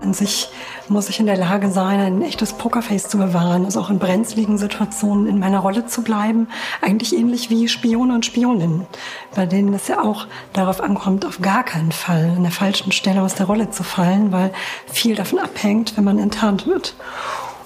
An 0.00 0.12
sich 0.12 0.50
muss 0.88 1.08
ich 1.08 1.18
in 1.18 1.26
der 1.26 1.36
Lage 1.36 1.70
sein, 1.70 1.98
ein 1.98 2.22
echtes 2.22 2.52
Pokerface 2.52 3.08
zu 3.08 3.16
bewahren, 3.16 3.64
also 3.64 3.80
auch 3.80 3.88
in 3.88 3.98
brenzligen 3.98 4.58
Situationen 4.58 5.26
in 5.26 5.38
meiner 5.38 5.60
Rolle 5.60 5.86
zu 5.86 6.02
bleiben. 6.02 6.48
Eigentlich 6.82 7.16
ähnlich 7.16 7.48
wie 7.48 7.68
Spione 7.68 8.14
und 8.14 8.26
Spioninnen, 8.26 8.86
bei 9.34 9.46
denen 9.46 9.72
es 9.72 9.88
ja 9.88 10.02
auch 10.02 10.26
darauf 10.52 10.82
ankommt, 10.82 11.24
auf 11.24 11.40
gar 11.40 11.64
keinen 11.64 11.92
Fall 11.92 12.34
an 12.36 12.42
der 12.42 12.52
falschen 12.52 12.92
Stelle 12.92 13.22
aus 13.22 13.34
der 13.34 13.46
Rolle 13.46 13.70
zu 13.70 13.82
fallen, 13.82 14.30
weil 14.30 14.52
viel 14.86 15.14
davon 15.14 15.38
abhängt, 15.38 15.96
wenn 15.96 16.04
man 16.04 16.18
enttarnt 16.18 16.66
wird. 16.66 16.94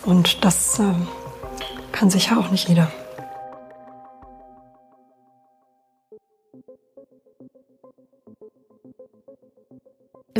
Und 0.05 0.45
das 0.45 0.79
äh, 0.79 0.85
kann 1.91 2.11
sicher 2.11 2.39
auch 2.39 2.51
nicht 2.51 2.69
jeder. 2.69 2.89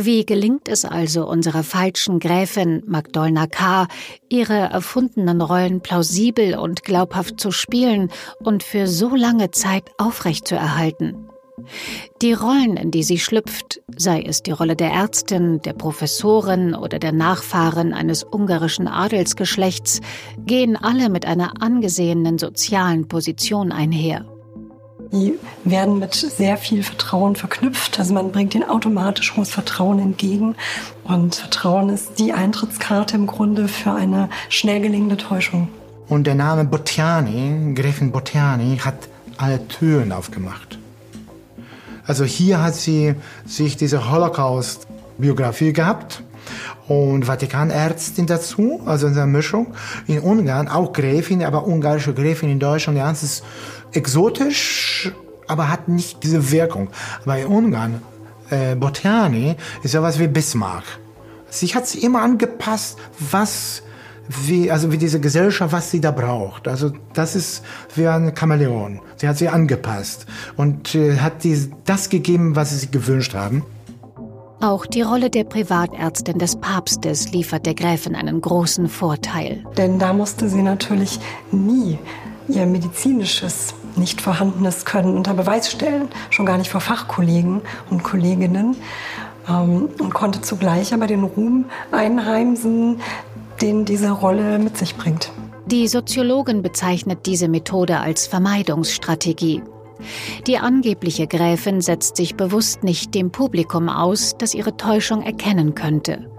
Wie 0.01 0.25
gelingt 0.25 0.69
es 0.69 0.85
also 0.85 1.27
unserer 1.27 1.61
falschen 1.61 2.19
Gräfin 2.19 2.81
Magdolna 2.87 3.47
K., 3.47 3.85
ihre 4.29 4.53
erfundenen 4.53 5.41
Rollen 5.41 5.81
plausibel 5.81 6.57
und 6.57 6.83
glaubhaft 6.83 7.37
zu 7.37 7.51
spielen 7.51 8.09
und 8.39 8.63
für 8.63 8.87
so 8.87 9.13
lange 9.13 9.51
Zeit 9.51 9.91
aufrechtzuerhalten? 9.97 11.27
Die 12.21 12.31
Rollen, 12.31 12.77
in 12.77 12.91
die 12.91 13.03
sie 13.03 13.19
schlüpft, 13.19 13.81
sei 13.93 14.21
es 14.21 14.41
die 14.41 14.51
Rolle 14.51 14.77
der 14.77 14.91
Ärztin, 14.91 15.61
der 15.63 15.73
Professorin 15.73 16.75
oder 16.75 16.97
der 16.97 17.11
Nachfahren 17.11 17.93
eines 17.93 18.23
ungarischen 18.23 18.87
Adelsgeschlechts, 18.87 19.99
gehen 20.37 20.77
alle 20.77 21.09
mit 21.09 21.25
einer 21.25 21.61
angesehenen 21.61 22.37
sozialen 22.37 23.09
Position 23.09 23.73
einher. 23.73 24.38
Die 25.11 25.33
werden 25.63 25.97
mit 25.97 26.13
sehr 26.13 26.57
viel 26.57 26.83
Vertrauen 26.83 27.35
verknüpft. 27.35 27.97
Also 27.97 28.13
man 28.13 28.31
bringt 28.31 28.53
ihnen 28.53 28.69
automatisch 28.69 29.35
hohes 29.35 29.49
Vertrauen 29.49 29.99
entgegen. 29.99 30.55
Und 31.03 31.35
Vertrauen 31.35 31.89
ist 31.89 32.19
die 32.19 32.33
Eintrittskarte 32.33 33.15
im 33.15 33.25
Grunde 33.25 33.67
für 33.67 33.91
eine 33.91 34.29
schnell 34.49 34.81
gelingende 34.81 35.17
Täuschung. 35.17 35.69
Und 36.07 36.25
der 36.27 36.35
Name 36.35 36.65
Bottiani, 36.65 37.73
Gräfin 37.73 38.11
Bottiani, 38.11 38.77
hat 38.77 38.95
alle 39.37 39.67
Türen 39.67 40.11
aufgemacht. 40.11 40.77
Also 42.05 42.23
hier 42.25 42.61
hat 42.61 42.75
sie 42.75 43.15
sich 43.45 43.77
diese 43.77 44.11
Holocaust-Biografie 44.11 45.73
gehabt 45.73 46.23
und 46.87 47.25
Vatikanärztin 47.25 48.25
dazu, 48.25 48.81
also 48.85 49.07
in 49.07 49.13
der 49.13 49.25
Mischung. 49.25 49.73
In 50.07 50.19
Ungarn 50.19 50.67
auch 50.67 50.93
Gräfin, 50.93 51.43
aber 51.43 51.67
ungarische 51.67 52.13
Gräfin 52.13 52.49
in 52.49 52.59
Deutschland, 52.59 52.97
ja, 52.97 53.11
es 53.11 53.23
ist 53.23 53.43
exotisch, 53.93 55.11
aber 55.47 55.69
hat 55.69 55.87
nicht 55.87 56.23
diese 56.23 56.51
Wirkung. 56.51 56.89
Bei 57.25 57.45
Ungarn, 57.45 58.01
äh, 58.49 58.75
Bottiani 58.75 59.55
ist 59.83 59.93
ja 59.93 60.01
was 60.01 60.19
wie 60.19 60.27
Bismarck. 60.27 60.83
Sie 61.49 61.67
hat 61.67 61.87
sich 61.87 62.03
immer 62.03 62.21
angepasst, 62.21 62.97
was 63.19 63.83
wie, 64.29 64.69
also 64.71 64.91
wie 64.91 64.97
diese 64.97 65.19
Gesellschaft, 65.19 65.73
was 65.73 65.89
sie 65.89 65.99
da 65.99 66.11
braucht. 66.11 66.67
Also 66.67 66.93
das 67.13 67.35
ist 67.35 67.63
wie 67.95 68.07
ein 68.07 68.35
Chamäleon. 68.35 69.01
Sie 69.17 69.27
hat 69.27 69.37
sie 69.39 69.49
angepasst 69.49 70.27
und 70.55 70.93
äh, 70.93 71.17
hat 71.17 71.43
die, 71.43 71.71
das 71.85 72.09
gegeben, 72.09 72.55
was 72.55 72.69
sie 72.69 72.77
sich 72.77 72.91
gewünscht 72.91 73.33
haben. 73.33 73.63
Auch 74.61 74.85
die 74.85 75.01
Rolle 75.01 75.29
der 75.29 75.45
Privatärztin 75.45 76.37
des 76.37 76.57
Papstes 76.57 77.31
liefert 77.31 77.65
der 77.65 77.75
Gräfin 77.75 78.13
einen 78.13 78.41
großen 78.41 78.89
Vorteil. 78.89 79.63
Denn 79.77 79.99
da 79.99 80.11
musste 80.11 80.49
sie 80.49 80.61
natürlich 80.61 81.19
nie 81.51 81.97
ihr 82.49 82.65
medizinisches 82.65 83.73
nicht 83.95 84.21
vorhandenes 84.21 84.83
Können 84.83 85.15
unter 85.15 85.33
Beweis 85.33 85.71
stellen, 85.71 86.09
schon 86.29 86.45
gar 86.45 86.57
nicht 86.57 86.69
vor 86.69 86.81
Fachkollegen 86.81 87.61
und 87.89 88.03
Kolleginnen 88.03 88.75
ähm, 89.47 89.89
und 89.99 90.13
konnte 90.13 90.41
zugleich 90.41 90.93
aber 90.93 91.07
den 91.07 91.23
Ruhm 91.23 91.65
einheimsen, 91.91 92.99
den 93.61 93.85
diese 93.85 94.11
Rolle 94.11 94.59
mit 94.59 94.77
sich 94.77 94.95
bringt. 94.95 95.31
Die 95.67 95.87
Soziologin 95.87 96.63
bezeichnet 96.63 97.25
diese 97.25 97.47
Methode 97.47 97.99
als 97.99 98.27
Vermeidungsstrategie. 98.27 99.61
Die 100.47 100.57
angebliche 100.57 101.27
Gräfin 101.27 101.81
setzt 101.81 102.17
sich 102.17 102.35
bewusst 102.35 102.83
nicht 102.83 103.15
dem 103.15 103.31
Publikum 103.31 103.89
aus, 103.89 104.35
das 104.37 104.53
ihre 104.53 104.77
Täuschung 104.77 105.21
erkennen 105.21 105.75
könnte 105.75 106.29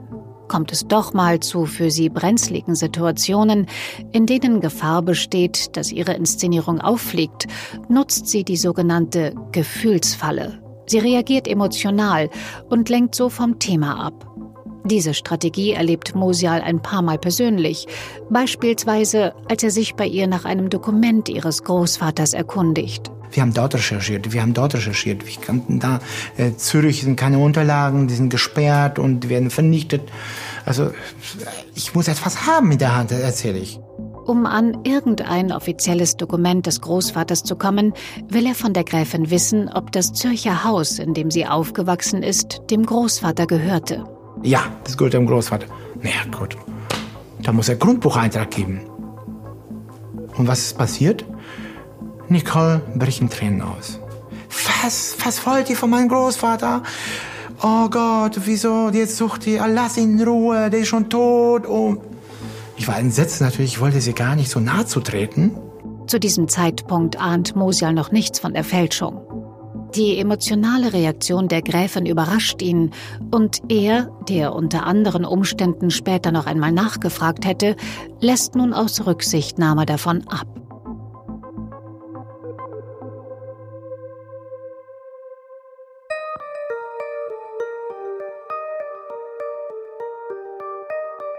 kommt 0.50 0.72
es 0.72 0.88
doch 0.88 1.14
mal 1.14 1.38
zu 1.38 1.64
für 1.64 1.92
sie 1.92 2.08
brenzligen 2.08 2.74
Situationen, 2.74 3.66
in 4.10 4.26
denen 4.26 4.60
Gefahr 4.60 5.00
besteht, 5.00 5.76
dass 5.76 5.92
ihre 5.92 6.14
Inszenierung 6.14 6.80
auffliegt, 6.80 7.46
nutzt 7.88 8.26
sie 8.26 8.42
die 8.42 8.56
sogenannte 8.56 9.32
Gefühlsfalle. 9.52 10.60
Sie 10.86 10.98
reagiert 10.98 11.46
emotional 11.46 12.30
und 12.68 12.88
lenkt 12.88 13.14
so 13.14 13.28
vom 13.28 13.60
Thema 13.60 14.04
ab. 14.04 14.26
Diese 14.84 15.14
Strategie 15.14 15.72
erlebt 15.72 16.14
Mosial 16.14 16.62
ein 16.62 16.80
paar 16.80 17.02
Mal 17.02 17.18
persönlich, 17.18 17.86
beispielsweise 18.30 19.34
als 19.48 19.62
er 19.62 19.70
sich 19.70 19.94
bei 19.94 20.06
ihr 20.06 20.26
nach 20.26 20.44
einem 20.44 20.70
Dokument 20.70 21.28
ihres 21.28 21.64
Großvaters 21.64 22.32
erkundigt. 22.32 23.10
Wir 23.32 23.42
haben 23.42 23.54
dort 23.54 23.74
recherchiert, 23.74 24.32
wir 24.32 24.42
haben 24.42 24.54
dort 24.54 24.74
recherchiert. 24.74 25.24
Wir 25.26 25.40
kannten 25.40 25.78
da 25.78 26.00
äh, 26.36 26.52
Zürich 26.56 27.02
sind 27.02 27.16
keine 27.16 27.38
Unterlagen, 27.38 28.08
die 28.08 28.14
sind 28.14 28.30
gesperrt 28.30 28.98
und 28.98 29.28
werden 29.28 29.50
vernichtet. 29.50 30.02
Also 30.64 30.90
ich 31.74 31.94
muss 31.94 32.08
etwas 32.08 32.46
haben 32.46 32.72
in 32.72 32.78
der 32.78 32.96
Hand, 32.96 33.12
erzähle 33.12 33.58
ich. 33.58 33.78
Um 34.26 34.46
an 34.46 34.84
irgendein 34.84 35.52
offizielles 35.52 36.16
Dokument 36.16 36.66
des 36.66 36.80
Großvaters 36.80 37.42
zu 37.42 37.56
kommen, 37.56 37.94
will 38.28 38.46
er 38.46 38.54
von 38.54 38.72
der 38.72 38.84
Gräfin 38.84 39.30
wissen, 39.30 39.68
ob 39.68 39.92
das 39.92 40.12
Zürcher 40.12 40.64
Haus, 40.64 40.98
in 40.98 41.14
dem 41.14 41.30
sie 41.30 41.46
aufgewachsen 41.46 42.22
ist, 42.22 42.60
dem 42.70 42.84
Großvater 42.84 43.46
gehörte. 43.46 44.04
Ja, 44.42 44.62
das 44.84 44.96
gehört 44.96 45.14
dem 45.14 45.26
Großvater. 45.26 45.66
Na 46.02 46.10
ja, 46.10 46.36
gut. 46.36 46.56
Da 47.42 47.52
muss 47.52 47.68
er 47.68 47.76
Grundbucheintrag 47.76 48.50
geben. 48.50 48.80
Und 50.36 50.48
was 50.48 50.60
ist 50.60 50.78
passiert? 50.78 51.24
Nicole 52.28 52.80
bricht 52.94 53.20
in 53.20 53.28
Tränen 53.28 53.62
aus. 53.62 54.00
Was? 54.82 55.16
Was 55.24 55.44
wollt 55.46 55.68
ihr 55.68 55.76
von 55.76 55.90
meinem 55.90 56.08
Großvater? 56.08 56.82
Oh 57.62 57.88
Gott, 57.90 58.40
wieso? 58.44 58.88
Jetzt 58.90 59.16
sucht 59.16 59.46
ihr, 59.46 59.66
lass 59.66 59.96
ihn 59.98 60.18
in 60.18 60.26
Ruhe, 60.26 60.70
der 60.70 60.80
ist 60.80 60.88
schon 60.88 61.10
tot. 61.10 61.66
Oh. 61.68 61.96
Ich 62.76 62.88
war 62.88 62.98
entsetzt 62.98 63.42
natürlich, 63.42 63.74
ich 63.74 63.80
wollte 63.80 64.00
sie 64.00 64.14
gar 64.14 64.36
nicht 64.36 64.50
so 64.50 64.60
nahe 64.60 64.86
zu 64.86 65.00
treten. 65.00 65.56
Zu 66.06 66.18
diesem 66.18 66.48
Zeitpunkt 66.48 67.20
ahnt 67.20 67.54
Mosial 67.54 67.92
noch 67.92 68.10
nichts 68.10 68.38
von 68.38 68.54
der 68.54 68.64
Fälschung. 68.64 69.20
Die 69.96 70.18
emotionale 70.18 70.92
Reaktion 70.92 71.48
der 71.48 71.62
Gräfin 71.62 72.06
überrascht 72.06 72.62
ihn 72.62 72.92
und 73.32 73.58
er, 73.68 74.08
der 74.28 74.54
unter 74.54 74.86
anderen 74.86 75.24
Umständen 75.24 75.90
später 75.90 76.30
noch 76.30 76.46
einmal 76.46 76.70
nachgefragt 76.70 77.44
hätte, 77.44 77.74
lässt 78.20 78.54
nun 78.54 78.72
aus 78.72 79.04
Rücksichtnahme 79.04 79.86
davon 79.86 80.28
ab. 80.28 80.46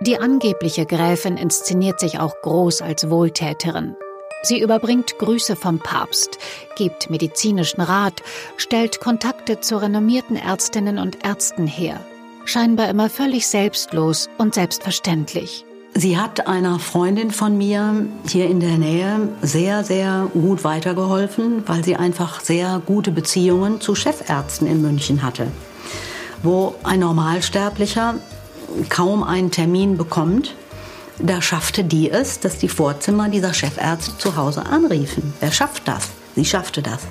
Die 0.06 0.18
angebliche 0.18 0.86
Gräfin 0.86 1.38
inszeniert 1.38 2.00
sich 2.00 2.20
auch 2.20 2.34
groß 2.42 2.82
als 2.82 3.10
Wohltäterin. 3.10 3.96
Sie 4.44 4.60
überbringt 4.60 5.18
Grüße 5.20 5.56
vom 5.56 5.80
Papst, 5.80 6.40
gibt 6.76 7.10
medizinischen 7.10 7.82
Rat, 7.82 8.24
stellt 8.58 9.00
Kontakte 9.00 9.60
zu 9.60 9.78
renommierten 9.78 10.36
Ärztinnen 10.36 10.98
und 10.98 11.24
Ärzten 11.24 11.68
her. 11.68 12.00
Scheinbar 12.46 12.90
immer 12.90 13.10
völlig 13.10 13.48
selbstlos 13.48 14.30
und 14.38 14.56
selbstverständlich. 14.56 15.66
Sie 15.94 16.18
hat 16.18 16.48
einer 16.48 16.80
Freundin 16.80 17.32
von 17.32 17.58
mir 17.58 18.08
hier 18.28 18.48
in 18.48 18.60
der 18.62 18.78
Nähe 18.78 19.30
sehr, 19.42 19.84
sehr 19.84 20.28
gut 20.34 20.64
weitergeholfen, 20.64 21.64
weil 21.68 21.84
sie 21.84 21.98
einfach 21.98 22.40
sehr 22.40 22.82
gute 22.86 23.12
Beziehungen 23.12 23.82
zu 23.82 23.94
Chefärzten 23.94 24.68
in 24.68 24.82
München 24.82 25.22
hatte, 25.22 25.48
wo 26.42 26.76
ein 26.84 27.02
Normalsterblicher 27.02 28.16
kaum 28.90 29.22
einen 29.24 29.52
Termin 29.52 29.98
bekommt 29.98 30.56
da 31.20 31.42
schaffte 31.42 31.84
die 31.84 32.10
es, 32.10 32.40
dass 32.40 32.58
die 32.58 32.70
Vorzimmer 32.70 33.30
dieser 33.30 33.54
Chefärzte 33.54 34.18
zu 34.18 34.36
Hause 34.36 34.66
anriefen. 34.66 35.34
Wer 35.40 35.52
schafft 35.52 35.88
das? 35.88 36.10
Sie 36.36 36.46
schaffte 36.46 36.82
das. 36.82 37.02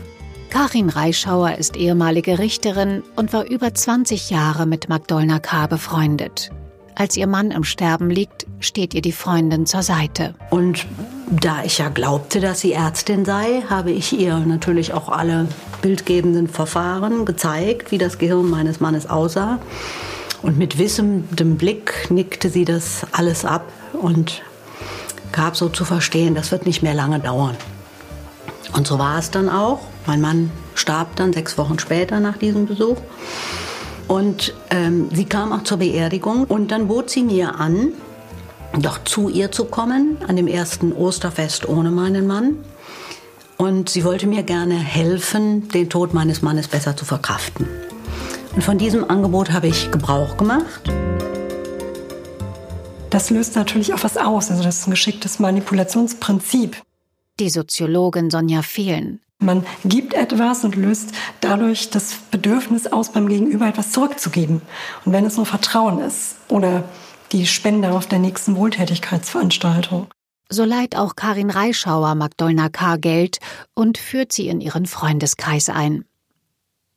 Karin 0.50 0.88
Reischauer 0.88 1.56
ist 1.56 1.76
ehemalige 1.76 2.38
Richterin 2.38 3.04
und 3.14 3.32
war 3.32 3.44
über 3.44 3.72
20 3.72 4.30
Jahre 4.30 4.66
mit 4.66 4.88
Magdolna 4.88 5.38
K. 5.38 5.68
befreundet. 5.68 6.50
Als 6.96 7.16
ihr 7.16 7.28
Mann 7.28 7.50
im 7.50 7.64
Sterben 7.64 8.10
liegt, 8.10 8.46
steht 8.58 8.92
ihr 8.92 9.00
die 9.00 9.12
Freundin 9.12 9.64
zur 9.64 9.82
Seite. 9.82 10.34
Und 10.50 10.86
da 11.30 11.62
ich 11.64 11.78
ja 11.78 11.88
glaubte, 11.88 12.40
dass 12.40 12.60
sie 12.60 12.72
Ärztin 12.72 13.24
sei, 13.24 13.62
habe 13.70 13.92
ich 13.92 14.18
ihr 14.18 14.38
natürlich 14.40 14.92
auch 14.92 15.08
alle 15.08 15.48
bildgebenden 15.82 16.48
Verfahren 16.48 17.24
gezeigt, 17.24 17.90
wie 17.92 17.98
das 17.98 18.18
Gehirn 18.18 18.50
meines 18.50 18.80
Mannes 18.80 19.08
aussah. 19.08 19.60
Und 20.42 20.58
mit 20.58 20.78
wissendem 20.78 21.56
Blick 21.56 22.10
nickte 22.10 22.48
sie 22.48 22.64
das 22.64 23.06
alles 23.12 23.44
ab 23.44 23.70
und 23.92 24.42
gab 25.32 25.56
so 25.56 25.68
zu 25.68 25.84
verstehen, 25.84 26.34
das 26.34 26.50
wird 26.50 26.66
nicht 26.66 26.82
mehr 26.82 26.94
lange 26.94 27.20
dauern. 27.20 27.56
Und 28.72 28.86
so 28.86 28.98
war 28.98 29.18
es 29.18 29.30
dann 29.30 29.48
auch. 29.48 29.80
Mein 30.06 30.20
Mann 30.20 30.50
starb 30.74 31.16
dann 31.16 31.32
sechs 31.32 31.58
Wochen 31.58 31.78
später 31.78 32.20
nach 32.20 32.38
diesem 32.38 32.66
Besuch. 32.66 32.96
Und 34.08 34.54
ähm, 34.70 35.08
sie 35.12 35.24
kam 35.24 35.52
auch 35.52 35.62
zur 35.62 35.78
Beerdigung 35.78 36.44
und 36.44 36.72
dann 36.72 36.88
bot 36.88 37.10
sie 37.10 37.22
mir 37.22 37.60
an, 37.60 37.92
doch 38.78 39.04
zu 39.04 39.28
ihr 39.28 39.52
zu 39.52 39.66
kommen 39.66 40.18
an 40.26 40.36
dem 40.36 40.46
ersten 40.46 40.92
Osterfest 40.92 41.68
ohne 41.68 41.90
meinen 41.90 42.26
Mann. 42.26 42.56
Und 43.56 43.90
sie 43.90 44.04
wollte 44.04 44.26
mir 44.26 44.42
gerne 44.42 44.74
helfen, 44.74 45.68
den 45.68 45.90
Tod 45.90 46.14
meines 46.14 46.42
Mannes 46.42 46.66
besser 46.66 46.96
zu 46.96 47.04
verkraften. 47.04 47.68
Und 48.54 48.64
von 48.64 48.78
diesem 48.78 49.08
Angebot 49.08 49.52
habe 49.52 49.68
ich 49.68 49.90
Gebrauch 49.90 50.36
gemacht. 50.36 50.90
Das 53.10 53.30
löst 53.30 53.56
natürlich 53.56 53.94
auch 53.94 54.02
was 54.02 54.16
aus. 54.16 54.50
Also 54.50 54.62
das 54.62 54.80
ist 54.80 54.86
ein 54.86 54.92
geschicktes 54.92 55.38
Manipulationsprinzip. 55.38 56.82
Die 57.38 57.50
Soziologin 57.50 58.30
Sonja 58.30 58.62
Fehlen. 58.62 59.20
Man 59.38 59.64
gibt 59.84 60.12
etwas 60.12 60.64
und 60.64 60.76
löst 60.76 61.12
dadurch 61.40 61.90
das 61.90 62.14
Bedürfnis 62.30 62.86
aus, 62.86 63.10
beim 63.10 63.28
Gegenüber 63.28 63.66
etwas 63.66 63.90
zurückzugeben. 63.90 64.60
Und 65.04 65.12
wenn 65.12 65.24
es 65.24 65.36
nur 65.36 65.46
Vertrauen 65.46 65.98
ist 66.00 66.36
oder 66.48 66.84
die 67.32 67.46
Spende 67.46 67.92
auf 67.92 68.06
der 68.06 68.18
nächsten 68.18 68.56
Wohltätigkeitsveranstaltung. 68.56 70.08
So 70.50 70.64
leiht 70.64 70.96
auch 70.96 71.14
Karin 71.16 71.48
Reischauer 71.48 72.16
Magdolna 72.16 72.68
K. 72.68 72.96
Geld 72.96 73.38
und 73.74 73.98
führt 73.98 74.32
sie 74.32 74.48
in 74.48 74.60
ihren 74.60 74.86
Freundeskreis 74.86 75.68
ein. 75.68 76.04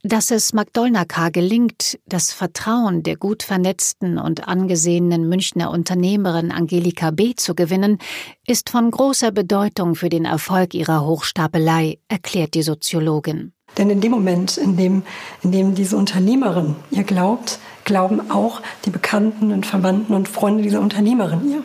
Dass 0.06 0.32
es 0.32 0.52
Magdolna 0.52 1.06
K. 1.06 1.30
gelingt, 1.30 1.98
das 2.06 2.34
Vertrauen 2.34 3.04
der 3.04 3.16
gut 3.16 3.42
vernetzten 3.42 4.18
und 4.18 4.50
angesehenen 4.50 5.30
Münchner 5.30 5.72
Unternehmerin 5.72 6.52
Angelika 6.52 7.12
B. 7.12 7.36
zu 7.36 7.56
gewinnen, 7.56 8.00
ist 8.46 8.70
von 8.70 8.92
großer 8.92 9.32
Bedeutung 9.32 9.96
für 9.96 10.10
den 10.10 10.26
Erfolg 10.26 10.74
ihrer 10.74 11.06
Hochstapelei, 11.06 12.00
erklärt 12.10 12.54
die 12.54 12.64
Soziologin. 12.64 13.54
Denn 13.78 13.90
in 13.90 14.02
dem 14.02 14.12
Moment, 14.12 14.58
in 14.58 14.76
dem, 14.76 15.04
in 15.42 15.54
dem 15.54 15.74
diese 15.74 15.96
Unternehmerin 15.96 16.76
ihr 16.92 17.04
glaubt, 17.04 17.60
glauben 17.86 18.30
auch 18.30 18.62
die 18.84 18.90
Bekannten 18.90 19.54
und 19.54 19.66
Verwandten 19.66 20.14
und 20.14 20.28
Freunde 20.28 20.64
dieser 20.64 20.82
Unternehmerin 20.82 21.50
ihr. 21.50 21.64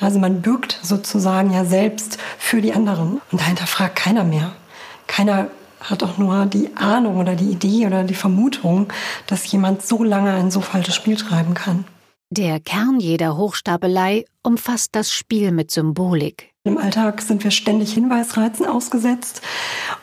Also 0.00 0.18
man 0.18 0.42
bürgt 0.42 0.78
sozusagen 0.82 1.50
ja 1.50 1.64
selbst 1.64 2.18
für 2.36 2.60
die 2.60 2.74
anderen. 2.74 3.22
Und 3.32 3.40
dahinter 3.40 3.66
fragt 3.66 3.96
keiner 3.96 4.24
mehr. 4.24 4.52
Keiner 5.06 5.48
hat 5.80 6.02
auch 6.02 6.18
nur 6.18 6.46
die 6.46 6.76
Ahnung 6.76 7.18
oder 7.18 7.34
die 7.34 7.50
Idee 7.50 7.86
oder 7.86 8.04
die 8.04 8.14
Vermutung, 8.14 8.92
dass 9.26 9.50
jemand 9.50 9.82
so 9.82 10.04
lange 10.04 10.32
ein 10.32 10.50
so 10.50 10.60
falsches 10.60 10.94
Spiel 10.94 11.16
treiben 11.16 11.54
kann. 11.54 11.84
Der 12.30 12.60
Kern 12.60 13.00
jeder 13.00 13.36
Hochstapelei 13.36 14.24
umfasst 14.44 14.90
das 14.94 15.10
Spiel 15.12 15.50
mit 15.50 15.70
Symbolik. 15.70 16.49
Im 16.64 16.76
Alltag 16.76 17.22
sind 17.22 17.42
wir 17.42 17.52
ständig 17.52 17.94
Hinweisreizen 17.94 18.66
ausgesetzt 18.66 19.40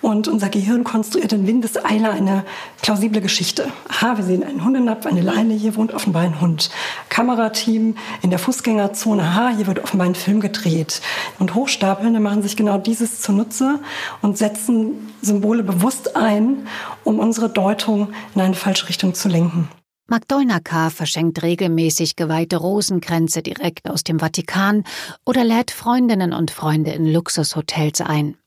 und 0.02 0.28
unser 0.28 0.50
Gehirn 0.50 0.84
konstruiert 0.84 1.32
in 1.32 1.46
Windeseile 1.46 2.10
eine 2.10 2.46
plausible 2.82 3.22
Geschichte. 3.22 3.72
Aha, 3.88 4.18
wir 4.18 4.24
sehen 4.24 4.44
einen 4.44 4.66
Hundenapf, 4.66 5.06
eine 5.06 5.22
Leine, 5.22 5.54
hier 5.54 5.76
wohnt 5.76 5.94
offenbar 5.94 6.24
ein 6.24 6.42
Hund. 6.42 6.72
Kamerateam 7.10 7.96
in 8.24 8.32
der 8.32 8.40
Fußgängerzone, 8.40 9.22
aha, 9.22 9.50
hier 9.56 9.68
wird 9.68 9.84
offenbar 9.84 10.08
ein 10.08 10.16
Film 10.16 10.40
gedreht. 10.40 11.00
Und 11.38 11.54
Hochstapelnde 11.54 12.20
machen 12.20 12.42
sich 12.42 12.58
genau 12.58 12.80
dieses 12.80 13.22
zunutze 13.22 13.80
und 14.24 14.40
setzen 14.40 15.14
Symbole 15.22 15.62
bewusst 15.62 16.16
ein, 16.16 16.68
um 17.04 17.20
unsere 17.20 17.50
Deutung 17.50 18.14
in 18.34 18.42
eine 18.42 18.56
falsche 18.56 18.90
Richtung 18.90 19.14
zu 19.14 19.30
lenken. 19.30 19.70
Magdolna 20.10 20.62
K. 20.62 20.90
verschenkt 20.90 21.44
regelmäßig 21.44 22.16
geweihte 22.16 22.56
Rosenkränze 22.56 23.42
direkt 23.42 23.90
aus 23.90 24.06
dem 24.06 24.20
Vatikan 24.20 24.86
oder 25.26 25.44
lädt 25.44 25.70
Freundinnen 25.70 26.32
und 26.32 26.50
Freunde 26.50 26.92
in 26.92 27.06
Luxushotels 27.06 28.00
ein. 28.00 28.38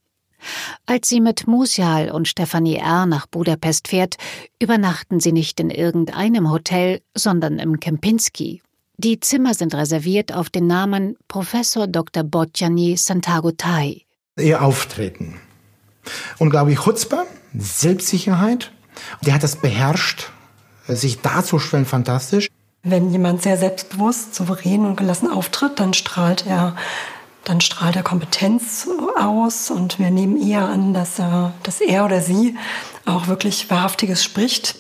Als 0.87 1.11
sie 1.11 1.21
mit 1.21 1.47
Musial 1.47 2.11
und 2.11 2.29
Stefanie 2.29 2.77
R. 2.77 3.05
nach 3.05 3.27
Budapest 3.27 3.89
fährt, 3.89 4.17
übernachten 4.59 5.21
sie 5.21 5.33
nicht 5.33 5.61
in 5.61 5.69
irgendeinem 5.69 6.51
Hotel, 6.51 7.03
sondern 7.15 7.59
im 7.59 7.79
Kempinski. 7.79 8.63
Die 8.97 9.21
Zimmer 9.21 9.53
sind 9.53 9.75
reserviert 9.75 10.33
auf 10.33 10.49
den 10.49 10.67
Namen 10.67 11.19
Professor 11.29 11.87
Dr. 11.87 12.23
Botjani 12.23 12.97
Santagotai. 12.97 14.07
Ihr 14.39 14.63
Auftreten. 14.63 15.39
Unglaublich 16.39 16.79
Chutzpe, 16.79 17.27
Selbstsicherheit. 17.53 18.73
Der 19.21 19.35
hat 19.35 19.43
das 19.43 19.57
beherrscht 19.57 20.33
sich 20.97 21.21
darzustellen, 21.21 21.87
fantastisch. 21.87 22.49
Wenn 22.83 23.11
jemand 23.11 23.43
sehr 23.43 23.59
selbstbewusst, 23.59 24.35
souverän 24.35 24.87
und 24.87 24.97
gelassen 24.97 25.31
auftritt, 25.31 25.79
dann 25.79 25.93
strahlt 25.93 26.47
er, 26.47 26.77
dann 27.45 27.61
strahlt 27.61 27.97
er 27.97 28.03
Kompetenz 28.03 28.89
aus 29.19 29.71
und 29.71 29.99
wir 29.99 30.11
nehmen 30.11 30.41
eher 30.41 30.67
an, 30.67 30.95
dass 30.95 31.19
er, 31.19 31.53
dass 31.63 31.81
er 31.81 32.05
oder 32.05 32.21
sie 32.21 32.57
auch 33.05 33.27
wirklich 33.27 33.69
Wahrhaftiges 33.71 34.25
spricht. 34.25 34.77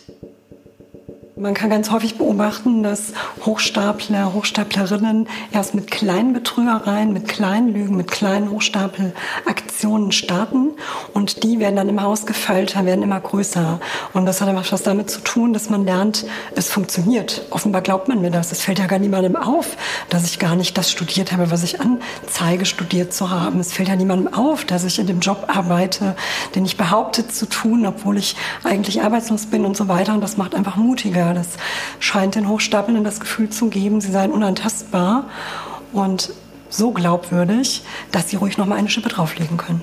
Man 1.41 1.55
kann 1.55 1.71
ganz 1.71 1.91
häufig 1.91 2.19
beobachten, 2.19 2.83
dass 2.83 3.15
Hochstapler, 3.47 4.35
Hochstaplerinnen 4.35 5.27
erst 5.53 5.75
mit 5.75 5.91
kleinen 5.91 6.35
Betrügereien, 6.35 7.15
mit 7.15 7.29
kleinen 7.29 7.73
Lügen, 7.73 7.97
mit 7.97 8.11
kleinen 8.11 8.51
Hochstapelaktionen 8.51 10.13
starten 10.13 10.73
und 11.15 11.43
die 11.43 11.59
werden 11.59 11.77
dann 11.77 11.89
immer 11.89 12.07
ausgefeilter, 12.07 12.85
werden 12.85 13.03
immer 13.03 13.19
größer. 13.19 13.81
Und 14.13 14.27
das 14.27 14.43
hat 14.43 14.51
einfach 14.51 14.71
was 14.71 14.83
damit 14.83 15.09
zu 15.09 15.21
tun, 15.23 15.55
dass 15.55 15.71
man 15.71 15.87
lernt, 15.87 16.27
es 16.57 16.69
funktioniert. 16.69 17.47
Offenbar 17.49 17.81
glaubt 17.81 18.09
man 18.09 18.21
mir 18.21 18.31
das. 18.31 18.53
Es 18.53 18.61
fällt 18.61 18.79
ja 18.79 18.87
gar 18.87 18.99
niemandem 18.99 19.37
auf, 19.37 19.79
dass 20.11 20.27
ich 20.27 20.39
gar 20.39 20.57
nicht 20.57 20.77
das 20.77 20.91
studiert 20.91 21.33
habe, 21.33 21.51
was 21.51 21.63
ich 21.63 21.81
anzeige, 21.81 22.67
studiert 22.67 23.15
zu 23.15 23.31
haben. 23.31 23.61
Es 23.61 23.73
fällt 23.73 23.89
ja 23.89 23.97
niemandem 23.97 24.35
auf, 24.35 24.67
dass 24.67 24.85
ich 24.85 24.99
in 24.99 25.07
dem 25.07 25.21
Job 25.21 25.45
arbeite, 25.47 26.17
den 26.55 26.67
ich 26.67 26.77
behaupte 26.77 27.27
zu 27.27 27.47
tun, 27.47 27.87
obwohl 27.87 28.19
ich 28.19 28.37
eigentlich 28.63 29.01
arbeitslos 29.01 29.47
bin 29.47 29.65
und 29.65 29.75
so 29.75 29.89
weiter. 29.89 30.13
Und 30.13 30.21
das 30.21 30.37
macht 30.37 30.55
einfach 30.55 30.77
mutiger. 30.77 31.30
Das 31.35 31.49
scheint 31.99 32.35
den 32.35 32.49
Hochstapelnden 32.49 33.05
das 33.05 33.21
Gefühl 33.21 33.51
zu 33.51 33.69
geben, 33.69 34.01
sie 34.01 34.11
seien 34.11 34.33
unantastbar 34.33 35.27
und 35.93 36.33
so 36.69 36.93
glaubwürdig, 36.93 37.83
dass 38.13 38.31
sie 38.31 38.37
ruhig 38.37 38.59
noch 38.59 38.67
mal 38.67 38.77
eine 38.77 38.89
Schippe 38.89 39.09
drauflegen 39.09 39.57
können. 39.57 39.83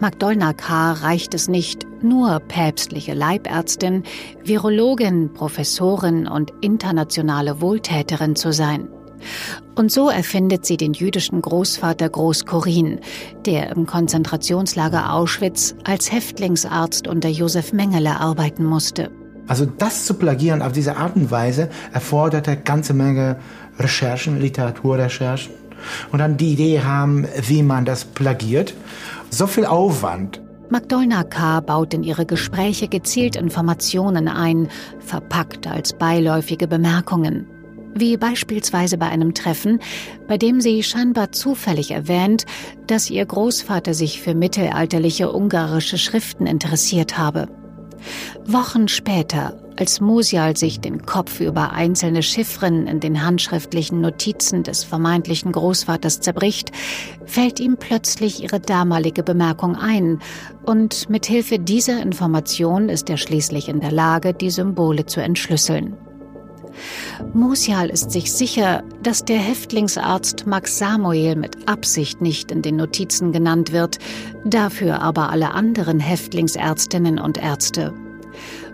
Magdolna 0.00 0.52
K. 0.52 0.92
reicht 0.92 1.34
es 1.34 1.48
nicht, 1.48 1.84
nur 2.02 2.38
päpstliche 2.38 3.14
Leibärztin, 3.14 4.04
Virologin, 4.44 5.32
Professorin 5.32 6.28
und 6.28 6.52
internationale 6.60 7.60
Wohltäterin 7.60 8.36
zu 8.36 8.52
sein. 8.52 8.88
Und 9.74 9.90
so 9.90 10.08
erfindet 10.08 10.64
sie 10.64 10.76
den 10.76 10.92
jüdischen 10.92 11.42
Großvater 11.42 12.08
Groß-Korin, 12.08 13.00
der 13.44 13.70
im 13.70 13.86
Konzentrationslager 13.86 15.12
Auschwitz 15.12 15.74
als 15.84 16.12
Häftlingsarzt 16.12 17.08
unter 17.08 17.28
Josef 17.28 17.72
Mengele 17.72 18.20
arbeiten 18.20 18.64
musste. 18.64 19.10
Also 19.48 19.64
das 19.66 20.04
zu 20.04 20.14
plagieren 20.14 20.62
auf 20.62 20.72
diese 20.72 20.96
Art 20.96 21.16
und 21.16 21.30
Weise 21.30 21.70
erforderte 21.92 22.56
ganze 22.56 22.94
Menge 22.94 23.36
Recherchen, 23.78 24.40
Literaturrecherchen 24.40 25.52
und 26.12 26.18
dann 26.18 26.36
die 26.36 26.52
Idee 26.52 26.82
haben, 26.82 27.26
wie 27.46 27.62
man 27.62 27.84
das 27.84 28.04
plagiert. 28.04 28.74
So 29.30 29.46
viel 29.46 29.64
Aufwand. 29.64 30.40
Magdolna 30.70 31.24
K. 31.24 31.60
baut 31.60 31.94
in 31.94 32.02
ihre 32.02 32.26
Gespräche 32.26 32.88
gezielt 32.88 33.36
Informationen 33.36 34.28
ein, 34.28 34.68
verpackt 34.98 35.66
als 35.66 35.94
beiläufige 35.94 36.68
Bemerkungen. 36.68 37.46
Wie 37.94 38.18
beispielsweise 38.18 38.98
bei 38.98 39.08
einem 39.08 39.32
Treffen, 39.32 39.80
bei 40.28 40.36
dem 40.36 40.60
sie 40.60 40.82
scheinbar 40.82 41.32
zufällig 41.32 41.90
erwähnt, 41.90 42.44
dass 42.86 43.08
ihr 43.08 43.24
Großvater 43.24 43.94
sich 43.94 44.20
für 44.20 44.34
mittelalterliche 44.34 45.32
ungarische 45.32 45.96
Schriften 45.96 46.46
interessiert 46.46 47.16
habe. 47.16 47.48
Wochen 48.46 48.88
später, 48.88 49.58
als 49.76 50.00
Musial 50.00 50.56
sich 50.56 50.80
den 50.80 51.04
Kopf 51.06 51.40
über 51.40 51.72
einzelne 51.72 52.22
Chiffren 52.22 52.86
in 52.86 53.00
den 53.00 53.24
handschriftlichen 53.24 54.00
Notizen 54.00 54.62
des 54.62 54.84
vermeintlichen 54.84 55.52
Großvaters 55.52 56.20
zerbricht, 56.20 56.72
fällt 57.26 57.60
ihm 57.60 57.76
plötzlich 57.76 58.42
ihre 58.42 58.60
damalige 58.60 59.22
Bemerkung 59.22 59.76
ein, 59.76 60.20
und 60.64 61.08
mit 61.08 61.26
Hilfe 61.26 61.58
dieser 61.58 62.02
Information 62.02 62.88
ist 62.88 63.08
er 63.08 63.16
schließlich 63.16 63.68
in 63.68 63.80
der 63.80 63.92
Lage, 63.92 64.34
die 64.34 64.50
Symbole 64.50 65.06
zu 65.06 65.20
entschlüsseln. 65.20 65.96
Musial 67.34 67.90
ist 67.90 68.10
sich 68.10 68.32
sicher, 68.32 68.82
dass 69.02 69.24
der 69.24 69.38
Häftlingsarzt 69.38 70.46
Max 70.46 70.78
Samuel 70.78 71.36
mit 71.36 71.68
Absicht 71.68 72.20
nicht 72.20 72.50
in 72.50 72.62
den 72.62 72.76
Notizen 72.76 73.32
genannt 73.32 73.72
wird, 73.72 73.98
dafür 74.44 75.02
aber 75.02 75.30
alle 75.30 75.52
anderen 75.52 76.00
Häftlingsärztinnen 76.00 77.18
und 77.18 77.38
Ärzte. 77.38 77.92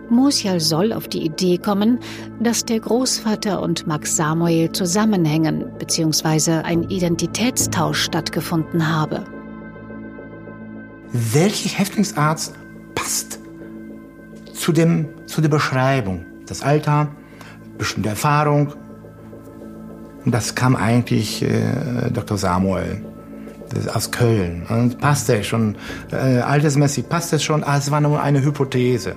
Musial 0.09 0.59
soll 0.59 0.93
auf 0.93 1.07
die 1.07 1.25
Idee 1.25 1.57
kommen, 1.57 1.99
dass 2.39 2.63
der 2.65 2.79
Großvater 2.79 3.61
und 3.61 3.87
Max 3.87 4.15
Samuel 4.15 4.71
zusammenhängen 4.71 5.65
bzw. 5.79 6.61
ein 6.63 6.83
Identitätstausch 6.83 8.03
stattgefunden 8.03 8.87
habe. 8.87 9.23
Welcher 11.11 11.69
Häftlingsarzt 11.69 12.53
passt 12.93 13.39
zu, 14.53 14.71
dem, 14.71 15.07
zu 15.25 15.41
der 15.41 15.49
Beschreibung? 15.49 16.25
Das 16.45 16.61
Alter, 16.61 17.09
bestimmte 17.77 18.09
Erfahrung. 18.09 18.73
Und 20.25 20.33
das 20.33 20.55
kam 20.55 20.75
eigentlich 20.75 21.43
äh, 21.43 22.09
Dr. 22.11 22.37
Samuel 22.37 23.01
aus 23.93 24.11
Köln. 24.11 24.63
Und 24.69 24.99
passte 24.99 25.43
schon, 25.43 25.75
äh, 26.11 26.39
altersmäßig 26.39 27.09
passte 27.09 27.37
es 27.37 27.43
schon, 27.43 27.63
ah, 27.63 27.77
es 27.77 27.91
war 27.91 28.01
nur 28.01 28.21
eine 28.21 28.43
Hypothese. 28.43 29.15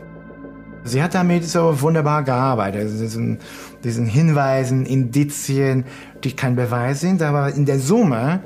Sie 0.84 1.02
hat 1.02 1.14
damit 1.14 1.44
so 1.44 1.80
wunderbar 1.80 2.22
gearbeitet, 2.22 2.88
diesen, 3.00 3.38
diesen 3.84 4.06
Hinweisen, 4.06 4.86
Indizien, 4.86 5.84
die 6.24 6.32
kein 6.32 6.56
Beweis 6.56 7.00
sind, 7.00 7.20
aber 7.22 7.52
in 7.52 7.66
der 7.66 7.78
Summe 7.78 8.40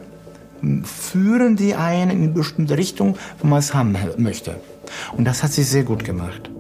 führen 0.85 1.57
die 1.57 1.75
einen 1.75 2.11
in 2.11 2.23
eine 2.23 2.33
bestimmte 2.33 2.77
Richtung, 2.77 3.17
wo 3.41 3.47
man 3.47 3.59
es 3.59 3.75
haben 3.75 3.97
möchte. 4.19 4.57
Und 5.17 5.25
das 5.25 5.43
hat 5.43 5.53
sie 5.53 5.63
sehr 5.63 5.85
gut 5.85 6.05
gemacht. 6.05 6.52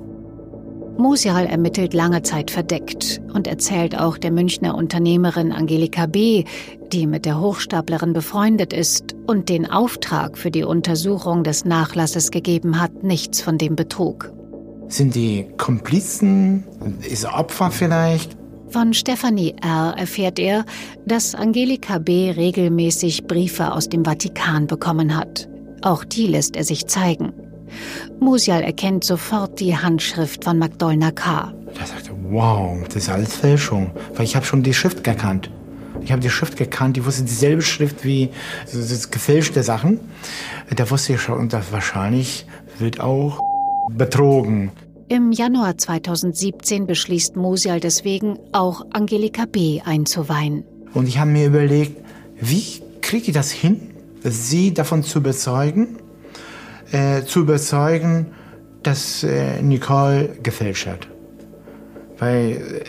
Musial 0.98 1.46
ermittelt 1.46 1.94
lange 1.94 2.22
Zeit 2.22 2.50
verdeckt 2.50 3.20
und 3.32 3.46
erzählt 3.46 3.98
auch 3.98 4.18
der 4.18 4.30
Münchner 4.30 4.74
Unternehmerin 4.74 5.52
Angelika 5.52 6.06
B., 6.06 6.44
die 6.92 7.06
mit 7.06 7.24
der 7.24 7.40
Hochstaplerin 7.40 8.12
befreundet 8.12 8.72
ist 8.72 9.14
und 9.26 9.48
den 9.48 9.70
Auftrag 9.70 10.36
für 10.36 10.50
die 10.50 10.64
Untersuchung 10.64 11.44
des 11.44 11.64
Nachlasses 11.64 12.30
gegeben 12.30 12.80
hat, 12.80 13.02
nichts 13.02 13.40
von 13.40 13.58
dem 13.58 13.74
Betrug. 13.74 14.32
Sind 14.88 15.14
die 15.14 15.46
Komplizen? 15.56 16.64
Ist 17.00 17.24
Opfer 17.24 17.70
vielleicht? 17.70 18.36
Von 18.68 18.94
Stephanie 18.94 19.54
R. 19.62 19.94
erfährt 19.96 20.38
er, 20.38 20.64
dass 21.06 21.34
Angelika 21.34 21.98
B. 21.98 22.30
regelmäßig 22.30 23.26
Briefe 23.26 23.72
aus 23.72 23.88
dem 23.88 24.04
Vatikan 24.04 24.66
bekommen 24.66 25.16
hat. 25.16 25.48
Auch 25.82 26.04
die 26.04 26.26
lässt 26.26 26.56
er 26.56 26.64
sich 26.64 26.86
zeigen. 26.86 27.32
Musial 28.20 28.62
erkennt 28.62 29.04
sofort 29.04 29.60
die 29.60 29.76
Handschrift 29.76 30.44
von 30.44 30.58
Magdolna 30.58 31.10
K. 31.10 31.52
Er 31.78 31.86
sagte, 31.86 32.10
wow, 32.30 32.78
das 32.86 32.96
ist 32.96 33.08
alles 33.08 33.34
Fälschung, 33.36 33.90
weil 34.14 34.24
ich 34.24 34.36
habe 34.36 34.44
schon 34.46 34.62
die 34.62 34.74
Schrift 34.74 35.04
gekannt. 35.04 35.50
Ich 36.02 36.10
habe 36.10 36.20
die 36.20 36.30
Schrift 36.30 36.56
gekannt, 36.56 36.96
die 36.96 37.04
wusste 37.04 37.22
dieselbe 37.22 37.62
Schrift 37.62 38.04
wie 38.04 38.30
das 38.72 39.10
gefälschte 39.10 39.62
Sachen. 39.62 40.00
Da 40.74 40.90
wusste 40.90 41.14
ich 41.14 41.20
schon, 41.20 41.38
und 41.38 41.52
das 41.52 41.72
wahrscheinlich 41.72 42.46
wird 42.78 43.00
auch 43.00 43.40
betrogen. 43.90 44.72
Im 45.08 45.32
Januar 45.32 45.76
2017 45.76 46.86
beschließt 46.86 47.36
Musial 47.36 47.80
deswegen, 47.80 48.38
auch 48.52 48.86
Angelika 48.92 49.44
B. 49.44 49.80
einzuweihen. 49.84 50.64
Und 50.94 51.06
ich 51.06 51.18
habe 51.18 51.30
mir 51.30 51.46
überlegt, 51.46 52.02
wie 52.40 52.82
kriege 53.02 53.26
ich 53.26 53.32
das 53.32 53.50
hin, 53.50 53.92
sie 54.24 54.72
davon 54.72 55.02
zu 55.02 55.18
überzeugen, 55.18 55.98
äh, 56.92 57.24
zu 57.24 57.40
überzeugen, 57.40 58.26
dass 58.82 59.24
äh, 59.24 59.62
Nicole 59.62 60.36
gefälscht 60.42 60.86
hat. 60.86 61.08
Weil 62.18 62.52
äh, 62.52 62.84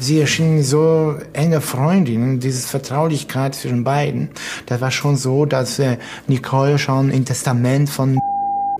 sie 0.00 0.20
erschienen 0.20 0.62
so 0.62 1.16
enge 1.32 1.60
Freundinnen, 1.60 2.40
diese 2.40 2.66
Vertraulichkeit 2.66 3.54
zwischen 3.54 3.84
beiden. 3.84 4.30
Das 4.66 4.80
war 4.80 4.90
schon 4.90 5.16
so, 5.16 5.46
dass 5.46 5.78
äh, 5.78 5.98
Nicole 6.26 6.78
schon 6.78 7.10
im 7.10 7.24
Testament 7.24 7.90
von 7.90 8.18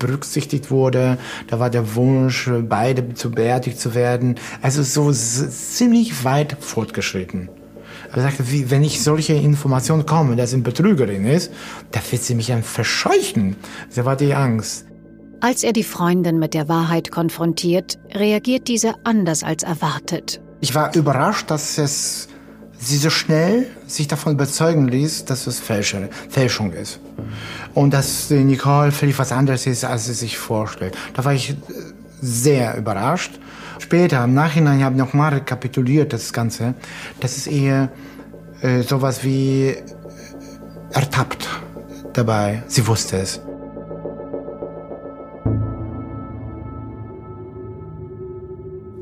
berücksichtigt 0.00 0.70
wurde. 0.70 1.18
Da 1.46 1.60
war 1.60 1.70
der 1.70 1.94
Wunsch, 1.94 2.50
beide 2.68 3.14
zu 3.14 3.30
beerdigt 3.30 3.78
zu 3.78 3.94
werden. 3.94 4.36
Also 4.60 4.82
so 4.82 5.12
ziemlich 5.12 6.24
weit 6.24 6.56
fortgeschritten. 6.60 7.48
Er 8.16 8.22
sagte, 8.22 8.50
wie, 8.50 8.70
wenn 8.70 8.84
ich 8.84 9.02
solche 9.02 9.34
Informationen 9.34 10.06
komme, 10.06 10.36
dass 10.36 10.50
sie 10.50 10.56
eine 10.56 10.62
Betrügerin 10.62 11.26
ist, 11.26 11.50
da 11.90 12.00
wird 12.10 12.22
sie 12.22 12.34
mich 12.34 12.46
dann 12.46 12.62
verscheuchen. 12.62 13.56
Das 13.94 14.04
war 14.04 14.16
die 14.16 14.34
Angst. 14.34 14.86
Als 15.40 15.64
er 15.64 15.72
die 15.72 15.84
Freundin 15.84 16.38
mit 16.38 16.54
der 16.54 16.68
Wahrheit 16.68 17.10
konfrontiert, 17.10 17.98
reagiert 18.14 18.68
diese 18.68 18.94
anders 19.04 19.42
als 19.42 19.62
erwartet. 19.62 20.40
Ich 20.60 20.74
war 20.74 20.94
überrascht, 20.94 21.50
dass 21.50 21.76
es 21.76 22.28
sie 22.78 22.96
so 22.96 23.10
schnell 23.10 23.66
sich 23.86 24.08
davon 24.08 24.34
überzeugen 24.34 24.88
ließ, 24.88 25.24
dass 25.24 25.46
es 25.46 25.60
Fälschung 25.60 26.72
ist. 26.72 27.00
Und 27.74 27.92
dass 27.92 28.30
Nicole 28.30 28.92
völlig 28.92 29.18
was 29.18 29.32
anderes 29.32 29.66
ist, 29.66 29.84
als 29.84 30.06
sie 30.06 30.14
sich 30.14 30.38
vorstellt. 30.38 30.96
Da 31.14 31.24
war 31.24 31.34
ich 31.34 31.56
sehr 32.20 32.76
überrascht. 32.76 33.32
Später, 33.78 34.24
im 34.24 34.34
Nachhinein, 34.34 34.82
habe 34.82 34.94
ich 34.94 34.98
nochmal 34.98 35.34
rekapituliert, 35.34 36.12
das 36.12 36.32
Ganze. 36.32 36.74
Das 37.20 37.36
ist 37.36 37.46
eher 37.46 37.90
äh, 38.62 38.82
sowas 38.82 39.24
wie 39.24 39.74
ertappt 40.92 41.48
dabei. 42.12 42.62
Sie 42.66 42.86
wusste 42.86 43.18
es. 43.18 43.40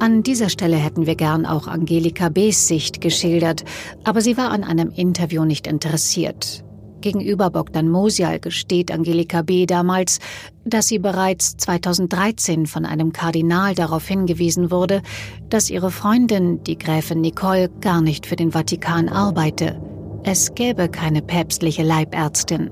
An 0.02 0.24
dieser 0.24 0.48
Stelle 0.48 0.78
hätten 0.78 1.06
wir 1.06 1.14
gern 1.14 1.46
auch 1.46 1.68
Angelika 1.68 2.28
B.'s 2.28 2.66
Sicht 2.66 3.00
geschildert, 3.00 3.64
aber 4.02 4.20
sie 4.20 4.36
war 4.36 4.50
an 4.50 4.64
einem 4.64 4.90
Interview 4.90 5.44
nicht 5.44 5.68
interessiert. 5.68 6.64
Gegenüber 7.02 7.50
Bogdan 7.50 7.88
Mosial 7.88 8.40
gesteht 8.40 8.90
Angelika 8.90 9.42
B. 9.42 9.66
damals, 9.66 10.20
dass 10.64 10.88
sie 10.88 10.98
bereits 10.98 11.56
2013 11.58 12.66
von 12.66 12.86
einem 12.86 13.12
Kardinal 13.12 13.74
darauf 13.74 14.06
hingewiesen 14.08 14.70
wurde, 14.70 15.02
dass 15.50 15.68
ihre 15.68 15.90
Freundin, 15.90 16.64
die 16.64 16.78
Gräfin 16.78 17.20
Nicole, 17.20 17.68
gar 17.80 18.00
nicht 18.00 18.26
für 18.26 18.36
den 18.36 18.52
Vatikan 18.52 19.10
arbeite. 19.10 19.78
Es 20.24 20.54
gäbe 20.54 20.88
keine 20.88 21.20
päpstliche 21.20 21.82
Leibärztin. 21.82 22.70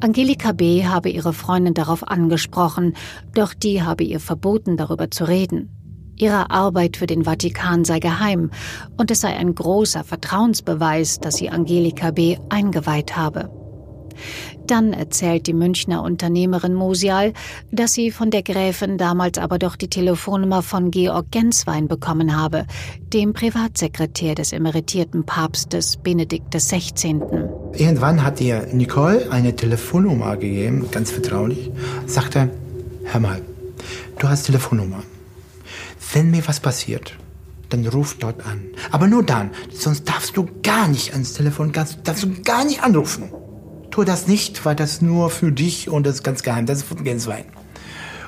Angelika 0.00 0.52
B. 0.52 0.84
habe 0.84 1.10
ihre 1.10 1.32
Freundin 1.32 1.74
darauf 1.74 2.08
angesprochen, 2.08 2.96
doch 3.34 3.54
die 3.54 3.82
habe 3.82 4.02
ihr 4.02 4.18
verboten, 4.18 4.76
darüber 4.76 5.10
zu 5.10 5.24
reden. 5.24 5.81
Ihre 6.16 6.50
Arbeit 6.50 6.96
für 6.96 7.06
den 7.06 7.24
Vatikan 7.24 7.84
sei 7.84 7.98
geheim 7.98 8.50
und 8.96 9.10
es 9.10 9.20
sei 9.20 9.36
ein 9.36 9.54
großer 9.54 10.04
Vertrauensbeweis, 10.04 11.20
dass 11.20 11.36
sie 11.36 11.50
Angelika 11.50 12.10
B. 12.10 12.38
eingeweiht 12.48 13.16
habe. 13.16 13.50
Dann 14.66 14.92
erzählt 14.92 15.46
die 15.46 15.52
Münchner 15.52 16.02
Unternehmerin 16.02 16.74
Musial, 16.74 17.32
dass 17.70 17.94
sie 17.94 18.10
von 18.10 18.30
der 18.30 18.42
Gräfin 18.42 18.98
damals 18.98 19.38
aber 19.38 19.58
doch 19.58 19.76
die 19.76 19.88
Telefonnummer 19.88 20.62
von 20.62 20.90
Georg 20.90 21.30
Genswein 21.30 21.88
bekommen 21.88 22.36
habe, 22.36 22.66
dem 23.12 23.32
Privatsekretär 23.32 24.34
des 24.34 24.52
emeritierten 24.52 25.24
Papstes 25.24 25.96
Benedikt 25.96 26.54
XVI. 26.54 27.20
Irgendwann 27.74 28.22
hat 28.22 28.40
ihr 28.40 28.66
Nicole 28.72 29.30
eine 29.30 29.56
Telefonnummer 29.56 30.36
gegeben, 30.36 30.88
ganz 30.90 31.10
vertraulich, 31.10 31.70
sagte, 32.06 32.50
hör 33.04 33.20
mal, 33.20 33.40
du 34.18 34.28
hast 34.28 34.44
Telefonnummer. 34.44 35.02
Wenn 36.12 36.30
mir 36.30 36.46
was 36.46 36.60
passiert, 36.60 37.16
dann 37.70 37.86
ruf 37.86 38.16
dort 38.18 38.44
an. 38.46 38.60
Aber 38.90 39.06
nur 39.06 39.22
dann, 39.22 39.50
sonst 39.70 40.08
darfst 40.08 40.36
du 40.36 40.46
gar 40.62 40.88
nicht 40.88 41.12
ans 41.12 41.32
Telefon, 41.32 41.72
darfst 41.72 42.22
du 42.22 42.42
gar 42.42 42.64
nicht 42.64 42.82
anrufen. 42.82 43.32
Tu 43.90 44.04
das 44.04 44.26
nicht, 44.26 44.64
weil 44.64 44.76
das 44.76 45.00
nur 45.00 45.30
für 45.30 45.52
dich 45.52 45.88
und 45.88 46.06
das 46.06 46.16
ist 46.16 46.22
ganz 46.22 46.42
geheim, 46.42 46.66
das 46.66 46.78
ist 46.78 46.84
von 46.84 47.02
Genswein. 47.02 47.44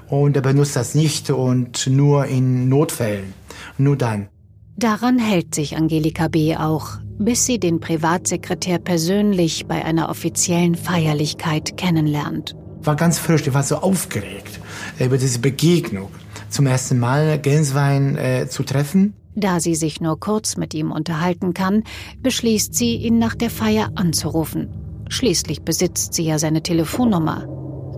Und 0.08 0.36
er 0.36 0.42
benutzt 0.42 0.76
das 0.76 0.94
nicht 0.94 1.30
und 1.30 1.86
nur 1.86 2.26
in 2.26 2.68
Notfällen. 2.68 3.34
Nur 3.76 3.96
dann. 3.96 4.28
Daran 4.76 5.18
hält 5.18 5.54
sich 5.54 5.76
Angelika 5.76 6.28
B. 6.28 6.56
auch, 6.56 6.98
bis 7.18 7.46
sie 7.46 7.58
den 7.58 7.80
Privatsekretär 7.80 8.78
persönlich 8.78 9.66
bei 9.66 9.84
einer 9.84 10.08
offiziellen 10.08 10.74
Feierlichkeit 10.74 11.76
kennenlernt. 11.76 12.56
War 12.82 12.96
ganz 12.96 13.18
frisch, 13.18 13.46
ich 13.46 13.54
war 13.54 13.62
so 13.62 13.76
aufgeregt 13.76 14.60
über 14.98 15.16
diese 15.16 15.38
Begegnung. 15.38 16.10
Zum 16.54 16.66
ersten 16.66 17.00
Mal 17.00 17.40
Genswein 17.40 18.16
äh, 18.16 18.46
zu 18.48 18.62
treffen. 18.62 19.14
Da 19.34 19.58
sie 19.58 19.74
sich 19.74 20.00
nur 20.00 20.20
kurz 20.20 20.56
mit 20.56 20.72
ihm 20.72 20.92
unterhalten 20.92 21.52
kann, 21.52 21.82
beschließt 22.22 22.72
sie, 22.76 22.94
ihn 22.94 23.18
nach 23.18 23.34
der 23.34 23.50
Feier 23.50 23.90
anzurufen. 23.96 24.68
Schließlich 25.08 25.62
besitzt 25.62 26.14
sie 26.14 26.22
ja 26.22 26.38
seine 26.38 26.62
Telefonnummer. 26.62 27.48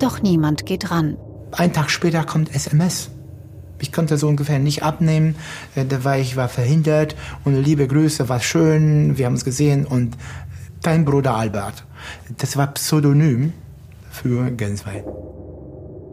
Doch 0.00 0.22
niemand 0.22 0.64
geht 0.64 0.90
ran. 0.90 1.18
Ein 1.52 1.74
Tag 1.74 1.90
später 1.90 2.24
kommt 2.24 2.54
SMS. 2.54 3.10
Ich 3.78 3.92
konnte 3.92 4.16
so 4.16 4.26
ungefähr 4.26 4.58
nicht 4.58 4.82
abnehmen, 4.82 5.34
äh, 5.74 5.84
weil 6.02 6.22
ich 6.22 6.38
war 6.38 6.48
verhindert 6.48 7.14
und 7.44 7.62
liebe 7.62 7.86
Grüße, 7.86 8.30
war 8.30 8.40
schön, 8.40 9.18
wir 9.18 9.26
haben 9.26 9.34
uns 9.34 9.44
gesehen 9.44 9.84
und 9.84 10.16
dein 10.80 11.04
Bruder 11.04 11.36
Albert. 11.36 11.84
Das 12.38 12.56
war 12.56 12.68
Pseudonym 12.68 13.52
für 14.10 14.50
Genswein. 14.52 15.04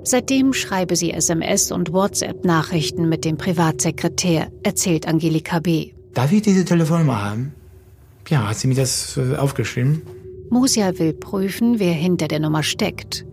Seitdem 0.05 0.51
schreibe 0.53 0.97
sie 0.97 1.11
SMS 1.11 1.71
und 1.71 1.93
WhatsApp-Nachrichten 1.93 3.07
mit 3.07 3.23
dem 3.23 3.37
Privatsekretär, 3.37 4.51
erzählt 4.61 5.07
Angelika 5.07 5.59
B. 5.59 5.91
Darf 6.13 6.31
ich 6.31 6.41
diese 6.41 6.65
Telefonnummer 6.65 7.23
haben? 7.23 7.53
Ja, 8.27 8.49
hat 8.49 8.57
sie 8.57 8.67
mir 8.67 8.75
das 8.75 9.17
äh, 9.17 9.35
aufgeschrieben? 9.35 10.01
Musia 10.49 10.99
will 10.99 11.13
prüfen, 11.13 11.79
wer 11.79 11.93
hinter 11.93 12.27
der 12.27 12.39
Nummer 12.39 12.63
steckt. 12.63 13.25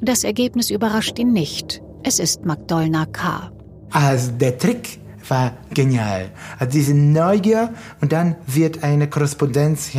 Das 0.00 0.22
Ergebnis 0.22 0.70
überrascht 0.70 1.18
ihn 1.18 1.32
nicht. 1.32 1.82
Es 2.04 2.18
ist 2.18 2.44
Magdolna 2.44 3.06
K. 3.06 3.50
Also 3.90 4.30
der 4.32 4.58
Trick 4.58 5.00
war 5.28 5.56
genial. 5.74 6.30
Also 6.58 6.72
diese 6.72 6.94
Neugier 6.94 7.74
und 8.00 8.12
dann 8.12 8.36
wird 8.46 8.84
eine 8.84 9.08
Korrespondenz, 9.08 9.90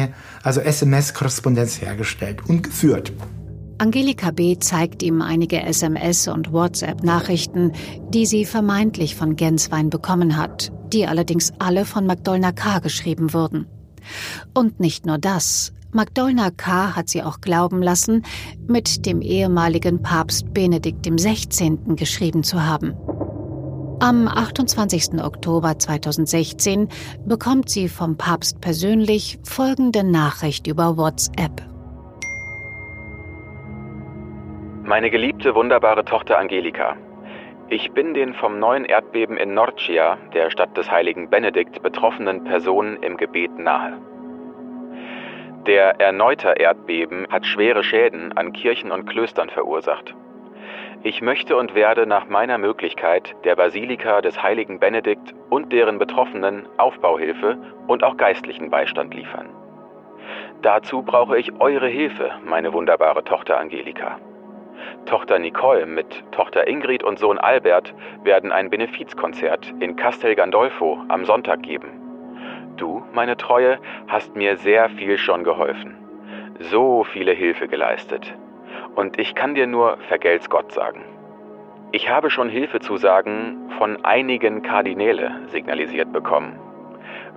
also 0.44 0.62
SMS-Korrespondenz 0.62 1.82
hergestellt 1.82 2.48
und 2.48 2.64
geführt. 2.64 3.12
Angelika 3.80 4.32
B. 4.32 4.58
zeigt 4.60 5.02
ihm 5.04 5.22
einige 5.22 5.64
SMS- 5.66 6.28
und 6.28 6.52
WhatsApp-Nachrichten, 6.52 7.72
die 8.10 8.26
sie 8.26 8.44
vermeintlich 8.44 9.16
von 9.16 9.38
Genswein 9.38 9.90
bekommen 9.90 10.36
hat, 10.36 10.74
die 10.92 11.08
allerdings 11.08 11.54
alle 11.60 11.86
von 11.86 12.06
Magdolna 12.06 12.52
K. 12.52 12.80
geschrieben 12.80 13.34
wurden. 13.34 13.68
Und 14.54 14.82
nicht 14.82 15.06
nur 15.06 15.18
das. 15.18 15.72
Magdolna 15.94 16.52
K. 16.52 16.94
hat 16.98 17.08
sie 17.08 17.24
auch 17.24 17.40
glauben 17.40 17.82
lassen, 17.82 18.24
mit 18.68 19.06
dem 19.06 19.22
ehemaligen 19.22 20.02
Papst 20.02 20.54
Benedikt 20.54 21.06
XVI. 21.10 21.80
geschrieben 21.96 22.44
zu 22.44 22.62
haben. 22.62 22.96
Am 24.02 24.28
28. 24.28 25.24
Oktober 25.24 25.80
2016 25.80 26.90
bekommt 27.26 27.70
sie 27.70 27.88
vom 27.88 28.18
Papst 28.18 28.60
persönlich 28.60 29.40
folgende 29.44 30.04
Nachricht 30.04 30.68
über 30.68 30.98
WhatsApp. 30.98 31.69
Meine 34.90 35.12
geliebte, 35.12 35.54
wunderbare 35.54 36.04
Tochter 36.04 36.40
Angelika, 36.40 36.98
ich 37.68 37.92
bin 37.92 38.16
den 38.16 38.34
vom 38.34 38.58
neuen 38.58 38.86
Erdbeben 38.86 39.38
in 39.38 39.54
Norcia, 39.54 40.18
der 40.34 40.50
Stadt 40.50 40.76
des 40.76 40.90
heiligen 40.90 41.30
Benedikt, 41.30 41.84
betroffenen 41.84 42.44
Personen 42.44 42.98
im 43.04 43.16
Gebet 43.16 43.56
nahe. 43.60 44.00
Der 45.68 46.02
erneute 46.02 46.56
Erdbeben 46.58 47.28
hat 47.30 47.46
schwere 47.46 47.84
Schäden 47.84 48.36
an 48.36 48.52
Kirchen 48.52 48.90
und 48.90 49.06
Klöstern 49.06 49.52
verursacht. 49.52 50.16
Ich 51.04 51.22
möchte 51.22 51.56
und 51.56 51.76
werde 51.76 52.08
nach 52.08 52.28
meiner 52.28 52.58
Möglichkeit 52.58 53.36
der 53.44 53.58
Basilika 53.58 54.22
des 54.22 54.42
heiligen 54.42 54.80
Benedikt 54.80 55.36
und 55.52 55.72
deren 55.72 56.00
Betroffenen 56.00 56.68
Aufbauhilfe 56.78 57.60
und 57.86 58.04
auch 58.04 58.18
geistlichen 58.18 58.72
Beistand 58.72 59.14
liefern. 59.14 59.50
Dazu 60.64 61.04
brauche 61.04 61.38
ich 61.38 61.62
eure 61.62 61.88
Hilfe, 61.88 62.32
meine 62.44 62.74
wunderbare 62.74 63.24
Tochter 63.24 63.60
Angelika. 63.60 64.18
Tochter 65.06 65.40
Nicole 65.40 65.86
mit 65.86 66.24
Tochter 66.32 66.68
Ingrid 66.68 67.04
und 67.04 67.20
Sohn 67.20 67.38
Albert 67.38 67.94
werden 68.24 68.52
ein 68.52 68.70
Benefizkonzert 68.70 69.74
in 69.80 69.96
Castel 69.96 70.36
Gandolfo 70.36 71.04
am 71.08 71.26
Sonntag 71.26 71.64
geben. 71.64 71.92
Du, 72.78 73.04
meine 73.14 73.38
Treue, 73.38 73.80
hast 74.08 74.36
mir 74.36 74.58
sehr 74.58 74.90
viel 74.90 75.18
schon 75.18 75.44
geholfen. 75.44 75.98
So 76.60 77.04
viele 77.04 77.32
Hilfe 77.32 77.68
geleistet. 77.68 78.36
Und 78.96 79.20
ich 79.20 79.36
kann 79.36 79.56
dir 79.56 79.68
nur 79.68 79.98
vergelt's 80.08 80.50
Gott 80.50 80.72
sagen. 80.72 81.04
Ich 81.92 82.10
habe 82.10 82.30
schon 82.30 82.50
Hilfezusagen 82.50 83.72
von 83.78 84.06
einigen 84.06 84.62
Kardinäle 84.62 85.42
signalisiert 85.48 86.14
bekommen. 86.14 86.60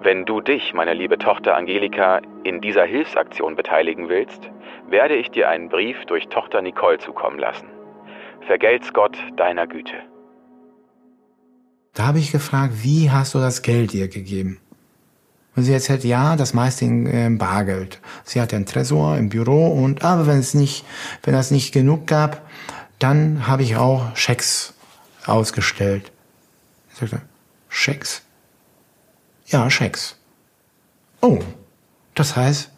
Wenn 0.04 0.24
du 0.24 0.40
dich, 0.40 0.74
meine 0.74 0.94
liebe 0.94 1.16
Tochter 1.16 1.56
Angelika, 1.56 2.20
in 2.42 2.60
dieser 2.60 2.84
Hilfsaktion 2.84 3.54
beteiligen 3.54 4.08
willst, 4.08 4.50
werde 4.88 5.14
ich 5.14 5.30
dir 5.30 5.48
einen 5.48 5.68
Brief 5.68 5.96
durch 6.06 6.26
Tochter 6.26 6.60
Nicole 6.60 6.98
zukommen 6.98 7.38
lassen. 7.38 7.68
Vergelt's 8.44 8.92
Gott 8.92 9.16
deiner 9.36 9.68
Güte. 9.68 9.94
Da 11.94 12.06
habe 12.06 12.18
ich 12.18 12.32
gefragt, 12.32 12.82
wie 12.82 13.12
hast 13.12 13.34
du 13.34 13.38
das 13.38 13.62
Geld 13.62 13.94
ihr 13.94 14.08
gegeben? 14.08 14.58
Und 15.54 15.62
sie 15.62 15.72
erzählt, 15.72 16.02
ja, 16.02 16.34
das 16.34 16.52
meiste 16.52 16.84
in 16.84 17.06
äh, 17.06 17.30
Bargeld. 17.38 18.00
Sie 18.24 18.40
hatte 18.40 18.56
einen 18.56 18.66
Tresor 18.66 19.16
im 19.18 19.28
Büro 19.28 19.68
und, 19.68 20.02
aber 20.02 20.26
wenn 20.26 20.38
es 20.38 20.54
nicht, 20.54 20.84
wenn 21.22 21.34
es 21.34 21.52
nicht 21.52 21.72
genug 21.72 22.08
gab, 22.08 22.42
dann 22.98 23.46
habe 23.46 23.62
ich 23.62 23.76
auch 23.76 24.16
Schecks 24.16 24.74
ausgestellt. 25.26 26.10
Ich 26.90 26.98
sagte, 26.98 27.22
Schecks? 27.68 28.24
Ja, 29.52 29.68
Schecks. 29.68 30.16
Oh, 31.20 31.38
das 32.14 32.36
heißt, 32.36 32.70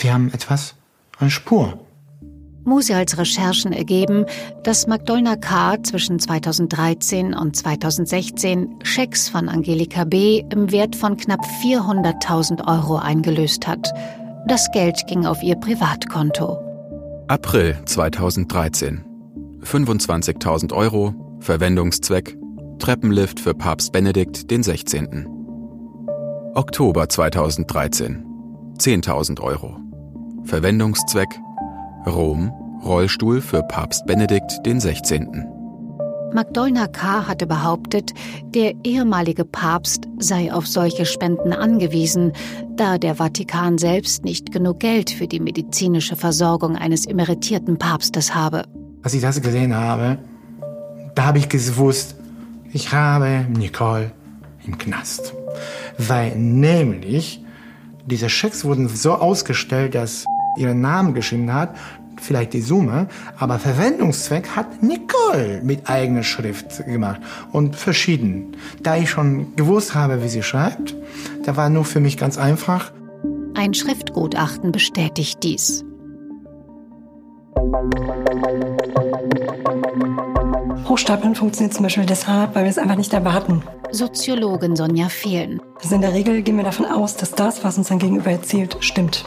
wir 0.00 0.14
haben 0.14 0.32
etwas 0.32 0.74
an 1.18 1.28
Spur. 1.28 1.78
Musials 2.64 3.16
Recherchen 3.16 3.72
ergeben, 3.72 4.24
dass 4.64 4.86
Magdolna 4.86 5.36
K. 5.36 5.76
zwischen 5.82 6.18
2013 6.18 7.34
und 7.34 7.54
2016 7.54 8.80
Schecks 8.82 9.28
von 9.28 9.48
Angelika 9.48 10.04
B. 10.04 10.42
im 10.50 10.72
Wert 10.72 10.96
von 10.96 11.18
knapp 11.18 11.44
400.000 11.62 12.66
Euro 12.66 12.96
eingelöst 12.96 13.66
hat. 13.68 13.92
Das 14.48 14.68
Geld 14.72 15.06
ging 15.06 15.26
auf 15.26 15.42
ihr 15.42 15.56
Privatkonto. 15.56 16.58
April 17.28 17.76
2013. 17.84 19.04
25.000 19.62 20.72
Euro, 20.72 21.14
Verwendungszweck, 21.40 22.36
Treppenlift 22.78 23.38
für 23.38 23.54
Papst 23.54 23.92
Benedikt 23.92 24.50
den 24.50 24.62
16. 24.62 25.35
Oktober 26.56 27.06
2013. 27.06 28.24
10.000 28.78 29.42
Euro. 29.42 29.76
Verwendungszweck 30.44 31.28
Rom, 32.06 32.50
Rollstuhl 32.82 33.42
für 33.42 33.62
Papst 33.62 34.06
Benedikt 34.06 34.64
den 34.64 34.80
16. 34.80 35.44
Magdolna 36.32 36.86
K. 36.86 37.28
hatte 37.28 37.46
behauptet, 37.46 38.14
der 38.54 38.72
ehemalige 38.84 39.44
Papst 39.44 40.08
sei 40.18 40.50
auf 40.50 40.66
solche 40.66 41.04
Spenden 41.04 41.52
angewiesen, 41.52 42.32
da 42.76 42.96
der 42.96 43.16
Vatikan 43.16 43.76
selbst 43.76 44.24
nicht 44.24 44.50
genug 44.50 44.80
Geld 44.80 45.10
für 45.10 45.28
die 45.28 45.40
medizinische 45.40 46.16
Versorgung 46.16 46.74
eines 46.74 47.04
emeritierten 47.04 47.76
Papstes 47.76 48.34
habe. 48.34 48.64
Als 49.02 49.12
ich 49.12 49.20
das 49.20 49.42
gesehen 49.42 49.74
habe, 49.74 50.16
da 51.14 51.26
habe 51.26 51.36
ich 51.36 51.50
gewusst, 51.50 52.14
ich 52.72 52.92
habe 52.92 53.44
Nicole 53.50 54.10
im 54.66 54.78
Knast. 54.78 55.34
Weil 55.98 56.36
nämlich 56.36 57.42
diese 58.06 58.28
Schecks 58.28 58.64
wurden 58.64 58.88
so 58.88 59.14
ausgestellt, 59.14 59.94
dass 59.94 60.24
ihren 60.56 60.80
Namen 60.80 61.14
geschrieben 61.14 61.52
hat, 61.52 61.76
vielleicht 62.20 62.54
die 62.54 62.60
Summe, 62.60 63.08
aber 63.38 63.58
Verwendungszweck 63.58 64.48
hat 64.56 64.82
Nicole 64.82 65.60
mit 65.62 65.88
eigener 65.88 66.22
Schrift 66.22 66.84
gemacht 66.86 67.20
und 67.52 67.76
verschieden. 67.76 68.56
Da 68.82 68.96
ich 68.96 69.10
schon 69.10 69.54
gewusst 69.56 69.94
habe, 69.94 70.22
wie 70.22 70.28
sie 70.28 70.42
schreibt, 70.42 70.94
da 71.44 71.56
war 71.56 71.68
nur 71.68 71.84
für 71.84 72.00
mich 72.00 72.16
ganz 72.16 72.38
einfach. 72.38 72.92
Ein 73.54 73.74
Schriftgutachten 73.74 74.72
bestätigt 74.72 75.42
dies. 75.42 75.84
Hochstapeln 80.88 81.34
funktioniert 81.34 81.74
zum 81.74 81.82
Beispiel 81.82 82.06
deshalb, 82.06 82.54
weil 82.54 82.64
wir 82.64 82.70
es 82.70 82.78
einfach 82.78 82.96
nicht 82.96 83.12
erwarten. 83.12 83.62
Soziologin 83.92 84.76
Sonja 84.76 85.08
Fehlen. 85.08 85.60
Also 85.82 85.94
in 85.94 86.00
der 86.00 86.12
Regel 86.12 86.42
gehen 86.42 86.56
wir 86.56 86.64
davon 86.64 86.86
aus, 86.86 87.16
dass 87.16 87.32
das, 87.32 87.64
was 87.64 87.78
uns 87.78 87.88
dann 87.88 87.98
gegenüber 87.98 88.30
erzählt, 88.30 88.76
stimmt. 88.80 89.24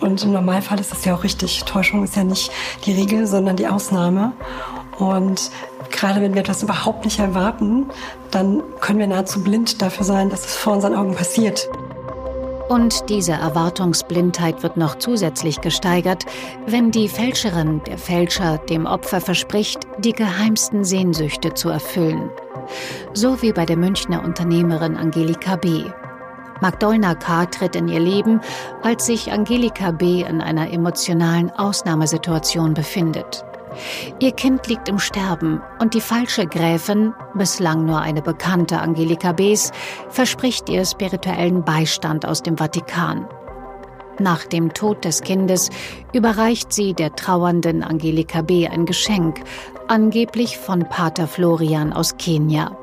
Und 0.00 0.22
im 0.22 0.32
Normalfall 0.32 0.78
ist 0.80 0.92
das 0.92 1.04
ja 1.04 1.14
auch 1.14 1.24
richtig. 1.24 1.64
Täuschung 1.64 2.04
ist 2.04 2.16
ja 2.16 2.24
nicht 2.24 2.50
die 2.84 2.92
Regel, 2.92 3.26
sondern 3.26 3.56
die 3.56 3.66
Ausnahme. 3.66 4.32
Und 4.98 5.50
gerade 5.90 6.20
wenn 6.20 6.34
wir 6.34 6.40
etwas 6.40 6.62
überhaupt 6.62 7.04
nicht 7.04 7.18
erwarten, 7.18 7.86
dann 8.30 8.62
können 8.80 8.98
wir 8.98 9.06
nahezu 9.06 9.42
blind 9.42 9.80
dafür 9.80 10.04
sein, 10.04 10.30
dass 10.30 10.44
es 10.44 10.54
vor 10.54 10.74
unseren 10.74 10.94
Augen 10.94 11.14
passiert. 11.14 11.68
Und 12.68 13.08
diese 13.08 13.32
Erwartungsblindheit 13.32 14.62
wird 14.62 14.76
noch 14.76 14.96
zusätzlich 14.96 15.60
gesteigert, 15.60 16.24
wenn 16.66 16.90
die 16.90 17.08
Fälscherin, 17.08 17.80
der 17.86 17.96
Fälscher 17.96 18.58
dem 18.58 18.86
Opfer 18.86 19.20
verspricht, 19.20 19.86
die 19.98 20.12
geheimsten 20.12 20.84
Sehnsüchte 20.84 21.54
zu 21.54 21.68
erfüllen. 21.68 22.30
So 23.12 23.40
wie 23.40 23.52
bei 23.52 23.64
der 23.64 23.76
Münchner 23.76 24.24
Unternehmerin 24.24 24.96
Angelika 24.96 25.56
B. 25.56 25.84
Magdolna 26.60 27.14
K. 27.14 27.46
tritt 27.46 27.76
in 27.76 27.86
ihr 27.86 28.00
Leben, 28.00 28.40
als 28.82 29.06
sich 29.06 29.30
Angelika 29.30 29.92
B. 29.92 30.22
in 30.22 30.40
einer 30.40 30.72
emotionalen 30.72 31.50
Ausnahmesituation 31.50 32.74
befindet. 32.74 33.44
Ihr 34.20 34.32
Kind 34.32 34.66
liegt 34.68 34.88
im 34.88 34.98
Sterben 34.98 35.60
und 35.80 35.94
die 35.94 36.00
falsche 36.00 36.46
Gräfin, 36.46 37.12
bislang 37.34 37.84
nur 37.84 38.00
eine 38.00 38.22
bekannte 38.22 38.78
Angelika 38.80 39.32
B.s, 39.32 39.72
verspricht 40.08 40.68
ihr 40.68 40.84
spirituellen 40.84 41.64
Beistand 41.64 42.26
aus 42.26 42.42
dem 42.42 42.56
Vatikan. 42.56 43.26
Nach 44.18 44.44
dem 44.44 44.72
Tod 44.72 45.04
des 45.04 45.20
Kindes 45.20 45.70
überreicht 46.12 46.72
sie 46.72 46.94
der 46.94 47.14
trauernden 47.14 47.82
Angelika 47.82 48.42
B. 48.42 48.66
ein 48.66 48.86
Geschenk, 48.86 49.42
angeblich 49.88 50.56
von 50.56 50.88
Pater 50.88 51.26
Florian 51.26 51.92
aus 51.92 52.16
Kenia 52.16 52.76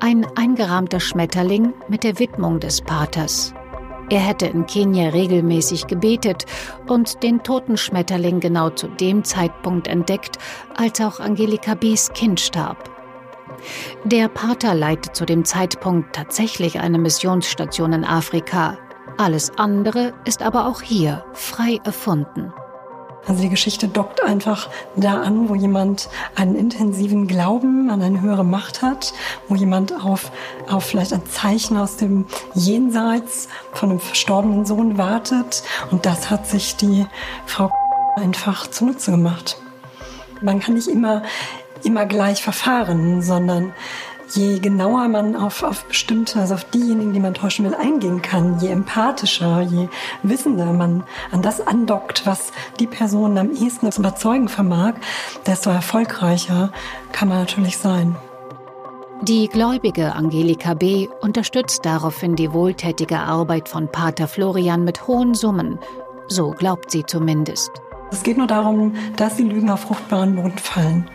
ein 0.00 0.26
eingerahmter 0.36 1.00
Schmetterling 1.00 1.72
mit 1.88 2.04
der 2.04 2.18
Widmung 2.18 2.60
des 2.60 2.80
Paters. 2.80 3.54
Er 4.08 4.20
hätte 4.20 4.46
in 4.46 4.66
Kenia 4.66 5.08
regelmäßig 5.08 5.88
gebetet 5.88 6.44
und 6.86 7.22
den 7.22 7.42
toten 7.42 7.76
Schmetterling 7.76 8.38
genau 8.38 8.70
zu 8.70 8.86
dem 8.86 9.24
Zeitpunkt 9.24 9.88
entdeckt, 9.88 10.38
als 10.76 11.00
auch 11.00 11.18
Angelika 11.18 11.74
B.s 11.74 12.12
Kind 12.12 12.38
starb. 12.38 12.90
Der 14.04 14.28
Pater 14.28 14.74
leitet 14.74 15.16
zu 15.16 15.24
dem 15.24 15.44
Zeitpunkt 15.44 16.14
tatsächlich 16.14 16.78
eine 16.78 16.98
Missionsstation 16.98 17.92
in 17.92 18.04
Afrika. 18.04 18.78
Alles 19.18 19.50
andere 19.56 20.12
ist 20.24 20.42
aber 20.42 20.68
auch 20.68 20.82
hier 20.82 21.24
frei 21.32 21.80
erfunden. 21.84 22.52
Also 23.26 23.42
die 23.42 23.48
Geschichte 23.48 23.88
dockt 23.88 24.22
einfach 24.22 24.68
da 24.94 25.20
an, 25.20 25.48
wo 25.48 25.54
jemand 25.54 26.08
einen 26.36 26.54
intensiven 26.54 27.26
Glauben 27.26 27.90
an 27.90 28.00
eine 28.00 28.20
höhere 28.20 28.44
Macht 28.44 28.82
hat, 28.82 29.12
wo 29.48 29.56
jemand 29.56 29.92
auf, 29.92 30.30
auf 30.68 30.84
vielleicht 30.84 31.12
ein 31.12 31.26
Zeichen 31.26 31.76
aus 31.76 31.96
dem 31.96 32.26
Jenseits 32.54 33.48
von 33.72 33.90
einem 33.90 34.00
verstorbenen 34.00 34.64
Sohn 34.64 34.96
wartet. 34.96 35.64
Und 35.90 36.06
das 36.06 36.30
hat 36.30 36.46
sich 36.46 36.76
die 36.76 37.06
Frau 37.46 37.70
einfach 38.16 38.68
zunutze 38.68 39.10
gemacht. 39.10 39.56
Man 40.40 40.60
kann 40.60 40.74
nicht 40.74 40.88
immer, 40.88 41.22
immer 41.82 42.06
gleich 42.06 42.42
verfahren, 42.42 43.22
sondern 43.22 43.74
je 44.34 44.58
genauer 44.58 45.08
man 45.08 45.36
auf, 45.36 45.62
auf 45.62 45.84
bestimmte, 45.84 46.40
also 46.40 46.54
auf 46.54 46.64
diejenigen, 46.64 47.12
die 47.12 47.20
man 47.20 47.34
täuschen 47.34 47.64
will, 47.64 47.74
eingehen 47.74 48.22
kann, 48.22 48.58
je 48.60 48.68
empathischer, 48.68 49.60
je 49.62 49.88
wissender 50.22 50.72
man 50.72 51.04
an 51.30 51.42
das 51.42 51.66
andockt, 51.66 52.26
was 52.26 52.52
die 52.80 52.86
Person 52.86 53.38
am 53.38 53.50
ehesten 53.50 53.90
zu 53.92 54.00
überzeugen 54.00 54.48
vermag, 54.48 54.94
desto 55.46 55.70
erfolgreicher 55.70 56.72
kann 57.12 57.28
man 57.28 57.38
natürlich 57.38 57.78
sein. 57.78 58.16
Die 59.22 59.48
gläubige 59.48 60.14
Angelika 60.14 60.74
B. 60.74 61.08
unterstützt 61.22 61.86
daraufhin 61.86 62.36
die 62.36 62.52
wohltätige 62.52 63.18
Arbeit 63.18 63.68
von 63.68 63.90
Pater 63.90 64.28
Florian 64.28 64.84
mit 64.84 65.06
hohen 65.06 65.34
Summen. 65.34 65.78
So 66.28 66.50
glaubt 66.50 66.90
sie 66.90 67.04
zumindest. 67.06 67.70
Es 68.12 68.22
geht 68.22 68.36
nur 68.36 68.46
darum, 68.46 68.94
dass 69.16 69.36
die 69.36 69.44
Lügen 69.44 69.70
auf 69.70 69.80
fruchtbaren 69.80 70.36
Boden 70.36 70.58
fallen. 70.58 71.10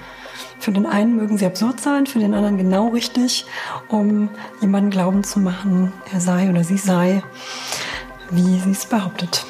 Für 0.61 0.71
den 0.71 0.85
einen 0.85 1.15
mögen 1.15 1.39
sie 1.39 1.47
absurd 1.47 1.81
sein, 1.81 2.05
für 2.05 2.19
den 2.19 2.35
anderen 2.35 2.59
genau 2.59 2.89
richtig, 2.89 3.47
um 3.87 4.29
jemanden 4.61 4.91
glauben 4.91 5.23
zu 5.23 5.39
machen, 5.39 5.91
er 6.13 6.21
sei 6.21 6.51
oder 6.51 6.63
sie 6.63 6.77
sei, 6.77 7.23
wie 8.29 8.59
sie 8.59 8.69
es 8.69 8.85
behauptet. 8.85 9.43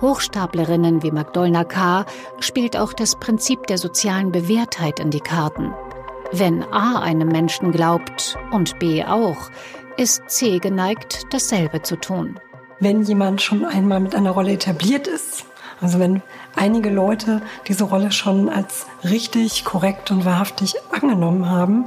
Hochstaplerinnen 0.00 1.02
wie 1.02 1.10
Magdolna 1.10 1.64
K. 1.64 2.06
spielt 2.40 2.78
auch 2.78 2.94
das 2.94 3.16
Prinzip 3.16 3.66
der 3.66 3.76
sozialen 3.76 4.32
Bewährtheit 4.32 5.00
in 5.00 5.10
die 5.10 5.20
Karten. 5.20 5.74
Wenn 6.32 6.62
A 6.72 7.00
einem 7.00 7.28
Menschen 7.28 7.70
glaubt 7.70 8.38
und 8.52 8.78
B 8.78 9.04
auch, 9.04 9.50
ist 9.98 10.22
C 10.28 10.60
geneigt, 10.60 11.26
dasselbe 11.30 11.82
zu 11.82 11.96
tun. 11.96 12.40
Wenn 12.80 13.02
jemand 13.02 13.42
schon 13.42 13.66
einmal 13.66 14.00
mit 14.00 14.14
einer 14.14 14.30
Rolle 14.30 14.52
etabliert 14.52 15.06
ist, 15.06 15.44
also 15.82 15.98
wenn 15.98 16.22
einige 16.56 16.90
Leute 16.90 17.42
diese 17.68 17.84
Rolle 17.84 18.12
schon 18.12 18.48
als 18.48 18.86
richtig, 19.02 19.64
korrekt 19.64 20.10
und 20.10 20.24
wahrhaftig 20.24 20.74
angenommen 20.92 21.48
haben, 21.50 21.86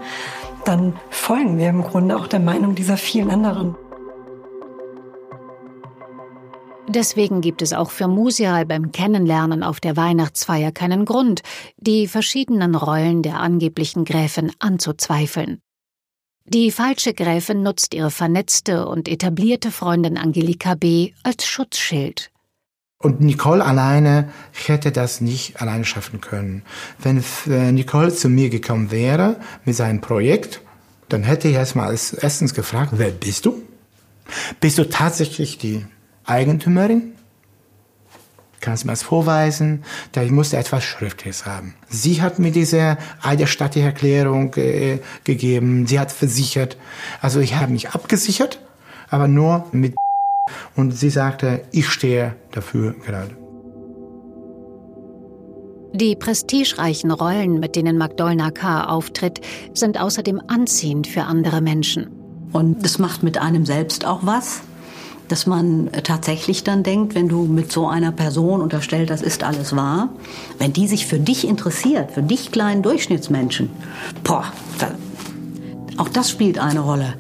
dann 0.66 0.94
folgen 1.10 1.58
wir 1.58 1.70
im 1.70 1.84
Grunde 1.84 2.16
auch 2.18 2.28
der 2.28 2.40
Meinung 2.40 2.76
dieser 2.76 2.98
vielen 2.98 3.32
anderen. 3.32 3.76
Deswegen 6.90 7.42
gibt 7.42 7.62
es 7.62 7.74
auch 7.74 7.92
für 7.92 8.08
Musial 8.08 8.66
beim 8.66 8.94
Kennenlernen 8.94 9.62
auf 9.62 9.82
der 9.82 9.98
Weihnachtsfeier 9.98 10.72
keinen 10.72 11.04
Grund, 11.04 11.42
die 11.76 12.08
verschiedenen 12.08 12.76
Rollen 12.76 13.24
der 13.24 13.42
angeblichen 13.42 14.06
Gräfin 14.06 14.52
anzuzweifeln. 14.60 15.60
Die 16.46 16.72
falsche 16.72 17.14
Gräfin 17.14 17.62
nutzt 17.62 17.94
ihre 17.94 18.10
vernetzte 18.10 18.88
und 18.88 19.10
etablierte 19.10 19.70
Freundin 19.70 20.18
Angelika 20.18 20.76
B. 20.76 21.12
als 21.24 21.46
Schutzschild. 21.46 22.32
Und 23.00 23.22
Nicole 23.22 23.64
alleine 23.64 24.30
hätte 24.54 24.92
das 24.92 25.22
nicht 25.22 25.62
alleine 25.62 25.86
schaffen 25.86 26.20
können. 26.20 26.64
Wenn 26.98 27.24
äh, 27.48 27.72
Nicole 27.72 28.12
zu 28.14 28.28
mir 28.28 28.50
gekommen 28.50 28.90
wäre 28.90 29.40
mit 29.66 29.76
seinem 29.76 30.02
Projekt, 30.02 30.62
dann 31.08 31.24
hätte 31.24 31.48
ich 31.48 31.54
erstmal 31.54 31.88
als 31.88 32.14
erstens 32.14 32.56
gefragt, 32.56 32.94
wer 32.96 33.12
bist 33.12 33.46
du? 33.46 33.62
Bist 34.60 34.80
du 34.80 34.90
tatsächlich 34.90 35.60
die 35.60 35.86
Eigentümerin? 36.26 37.14
Kannst 38.60 38.84
du 38.84 38.88
mir 38.88 38.94
das 38.94 39.04
vorweisen? 39.04 39.84
Da 40.12 40.24
ich 40.24 40.32
musste 40.32 40.58
etwas 40.58 40.84
Schriftliches 40.84 41.46
haben. 41.46 41.76
Sie 41.90 42.24
hat 42.24 42.40
mir 42.40 42.52
diese 42.52 42.98
eidesstattliche 43.22 43.88
Erklärung 43.88 44.56
äh, 44.56 45.00
gegeben. 45.24 45.86
Sie 45.86 46.00
hat 46.00 46.12
versichert. 46.12 46.78
Also 47.22 47.40
ich 47.40 47.54
habe 47.54 47.72
mich 47.72 47.92
abgesichert, 47.92 48.60
aber 49.10 49.28
nur 49.28 49.68
mit 49.72 49.94
und 50.76 50.92
sie 50.92 51.10
sagte, 51.10 51.62
ich 51.72 51.90
stehe 51.90 52.36
dafür 52.52 52.96
gerade. 53.06 53.36
Die 55.94 56.16
prestigereichen 56.16 57.12
Rollen, 57.12 57.60
mit 57.60 57.76
denen 57.76 57.98
Magdolna 57.98 58.52
K. 58.52 58.86
auftritt, 58.86 59.42
sind 59.74 60.00
außerdem 60.00 60.42
anziehend 60.48 61.08
für 61.08 61.24
andere 61.24 61.62
Menschen. 61.62 62.10
Und 62.52 62.84
das 62.86 63.00
macht 63.00 63.24
mit 63.24 63.38
einem 63.38 63.66
selbst 63.66 64.06
auch 64.06 64.20
was, 64.22 64.62
dass 65.28 65.46
man 65.46 65.90
tatsächlich 66.04 66.64
dann 66.64 66.84
denkt, 66.84 67.16
wenn 67.16 67.28
du 67.28 67.46
mit 67.46 67.72
so 67.72 67.88
einer 67.88 68.12
Person 68.12 68.62
unterstellt, 68.62 69.10
das 69.10 69.22
ist 69.22 69.44
alles 69.44 69.76
wahr, 69.76 70.10
wenn 70.60 70.74
die 70.74 70.88
sich 70.88 71.08
für 71.08 71.20
dich 71.20 71.48
interessiert, 71.48 72.12
für 72.12 72.22
dich 72.22 72.52
kleinen 72.52 72.84
Durchschnittsmenschen, 72.84 73.70
boah, 74.24 74.46
da, 74.80 74.92
auch 75.98 76.10
das 76.10 76.30
spielt 76.30 76.60
eine 76.60 76.80
Rolle. 76.82 77.16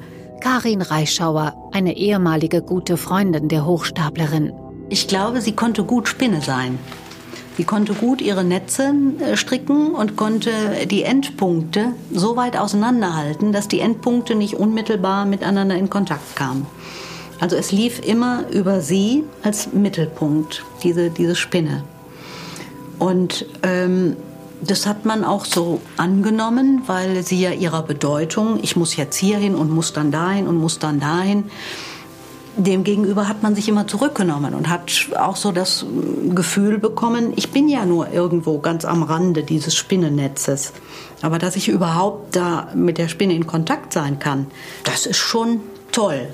Karin 0.47 0.81
Reischauer, 0.81 1.69
eine 1.73 1.97
ehemalige 1.97 2.61
gute 2.61 2.95
Freundin 2.95 3.49
der 3.49 3.65
Hochstaplerin. 3.65 4.53
Ich 4.87 5.09
glaube, 5.09 5.41
sie 5.41 5.51
konnte 5.51 5.83
gut 5.83 6.07
Spinne 6.07 6.39
sein. 6.39 6.79
Sie 7.57 7.65
konnte 7.65 7.93
gut 7.93 8.21
ihre 8.21 8.45
Netze 8.45 8.93
äh, 9.19 9.35
stricken 9.35 9.93
und 9.93 10.15
konnte 10.15 10.51
die 10.89 11.03
Endpunkte 11.03 11.87
so 12.13 12.37
weit 12.37 12.55
auseinanderhalten, 12.55 13.51
dass 13.51 13.67
die 13.67 13.81
Endpunkte 13.81 14.35
nicht 14.35 14.53
unmittelbar 14.53 15.25
miteinander 15.25 15.75
in 15.75 15.89
Kontakt 15.89 16.37
kamen. 16.37 16.65
Also 17.41 17.57
es 17.57 17.73
lief 17.73 17.99
immer 18.07 18.45
über 18.49 18.79
sie 18.79 19.25
als 19.43 19.73
Mittelpunkt, 19.73 20.63
diese, 20.81 21.09
diese 21.09 21.35
Spinne. 21.35 21.83
Und 22.99 23.45
ähm, 23.63 24.15
das 24.61 24.85
hat 24.85 25.05
man 25.05 25.23
auch 25.23 25.45
so 25.45 25.81
angenommen, 25.97 26.83
weil 26.87 27.23
sie 27.23 27.39
ja 27.41 27.51
ihrer 27.51 27.83
Bedeutung, 27.83 28.59
ich 28.61 28.75
muss 28.75 28.95
jetzt 28.95 29.15
hierhin 29.15 29.55
und 29.55 29.71
muss 29.71 29.93
dann 29.93 30.11
dahin 30.11 30.47
und 30.47 30.57
muss 30.57 30.79
dann 30.79 30.99
dahin, 30.99 31.45
demgegenüber 32.57 33.27
hat 33.27 33.43
man 33.43 33.55
sich 33.55 33.69
immer 33.69 33.87
zurückgenommen 33.87 34.55
und 34.55 34.69
hat 34.69 34.91
auch 35.17 35.35
so 35.35 35.51
das 35.51 35.85
Gefühl 36.33 36.79
bekommen, 36.79 37.33
ich 37.35 37.51
bin 37.51 37.69
ja 37.69 37.85
nur 37.85 38.11
irgendwo 38.11 38.59
ganz 38.59 38.83
am 38.83 39.03
Rande 39.03 39.43
dieses 39.43 39.75
Spinnennetzes. 39.75 40.73
Aber 41.21 41.37
dass 41.37 41.55
ich 41.55 41.67
überhaupt 41.67 42.35
da 42.35 42.69
mit 42.73 42.97
der 42.97 43.07
Spinne 43.07 43.35
in 43.35 43.47
Kontakt 43.47 43.93
sein 43.93 44.19
kann, 44.19 44.47
das 44.83 45.05
ist 45.05 45.17
schon 45.17 45.61
toll. 45.91 46.27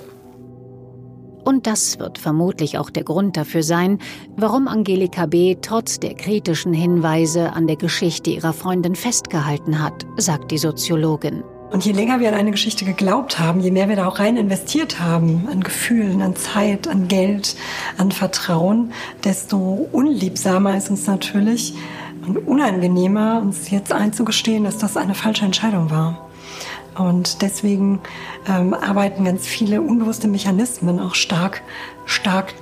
Und 1.43 1.67
das 1.67 1.99
wird 1.99 2.17
vermutlich 2.17 2.77
auch 2.77 2.89
der 2.89 3.03
Grund 3.03 3.35
dafür 3.37 3.63
sein, 3.63 3.99
warum 4.35 4.67
Angelika 4.67 5.25
B. 5.25 5.55
trotz 5.61 5.99
der 5.99 6.13
kritischen 6.13 6.73
Hinweise 6.73 7.53
an 7.53 7.67
der 7.67 7.75
Geschichte 7.75 8.29
ihrer 8.29 8.53
Freundin 8.53 8.95
festgehalten 8.95 9.83
hat, 9.83 10.05
sagt 10.17 10.51
die 10.51 10.57
Soziologin. 10.57 11.43
Und 11.71 11.83
je 11.85 11.91
länger 11.91 12.19
wir 12.19 12.29
an 12.29 12.35
eine 12.35 12.51
Geschichte 12.51 12.85
geglaubt 12.85 13.39
haben, 13.39 13.59
je 13.59 13.71
mehr 13.71 13.89
wir 13.89 13.95
da 13.95 14.07
auch 14.07 14.19
rein 14.19 14.37
investiert 14.37 14.99
haben, 14.99 15.47
an 15.51 15.61
Gefühlen, 15.61 16.21
an 16.21 16.35
Zeit, 16.35 16.87
an 16.87 17.07
Geld, 17.07 17.55
an 17.97 18.11
Vertrauen, 18.11 18.93
desto 19.23 19.87
unliebsamer 19.91 20.77
ist 20.77 20.91
uns 20.91 21.07
natürlich, 21.07 21.73
und 22.27 22.37
unangenehmer, 22.47 23.41
uns 23.41 23.69
jetzt 23.69 23.91
einzugestehen, 23.91 24.63
dass 24.63 24.77
das 24.77 24.97
eine 24.97 25.15
falsche 25.15 25.45
Entscheidung 25.45 25.89
war. 25.89 26.29
Und 26.97 27.41
deswegen 27.41 28.01
ähm, 28.47 28.73
arbeiten 28.73 29.25
ganz 29.25 29.47
viele 29.47 29.81
unbewusste 29.81 30.27
Mechanismen 30.27 30.99
auch 30.99 31.15
stark, 31.15 31.61
stark 32.05 32.53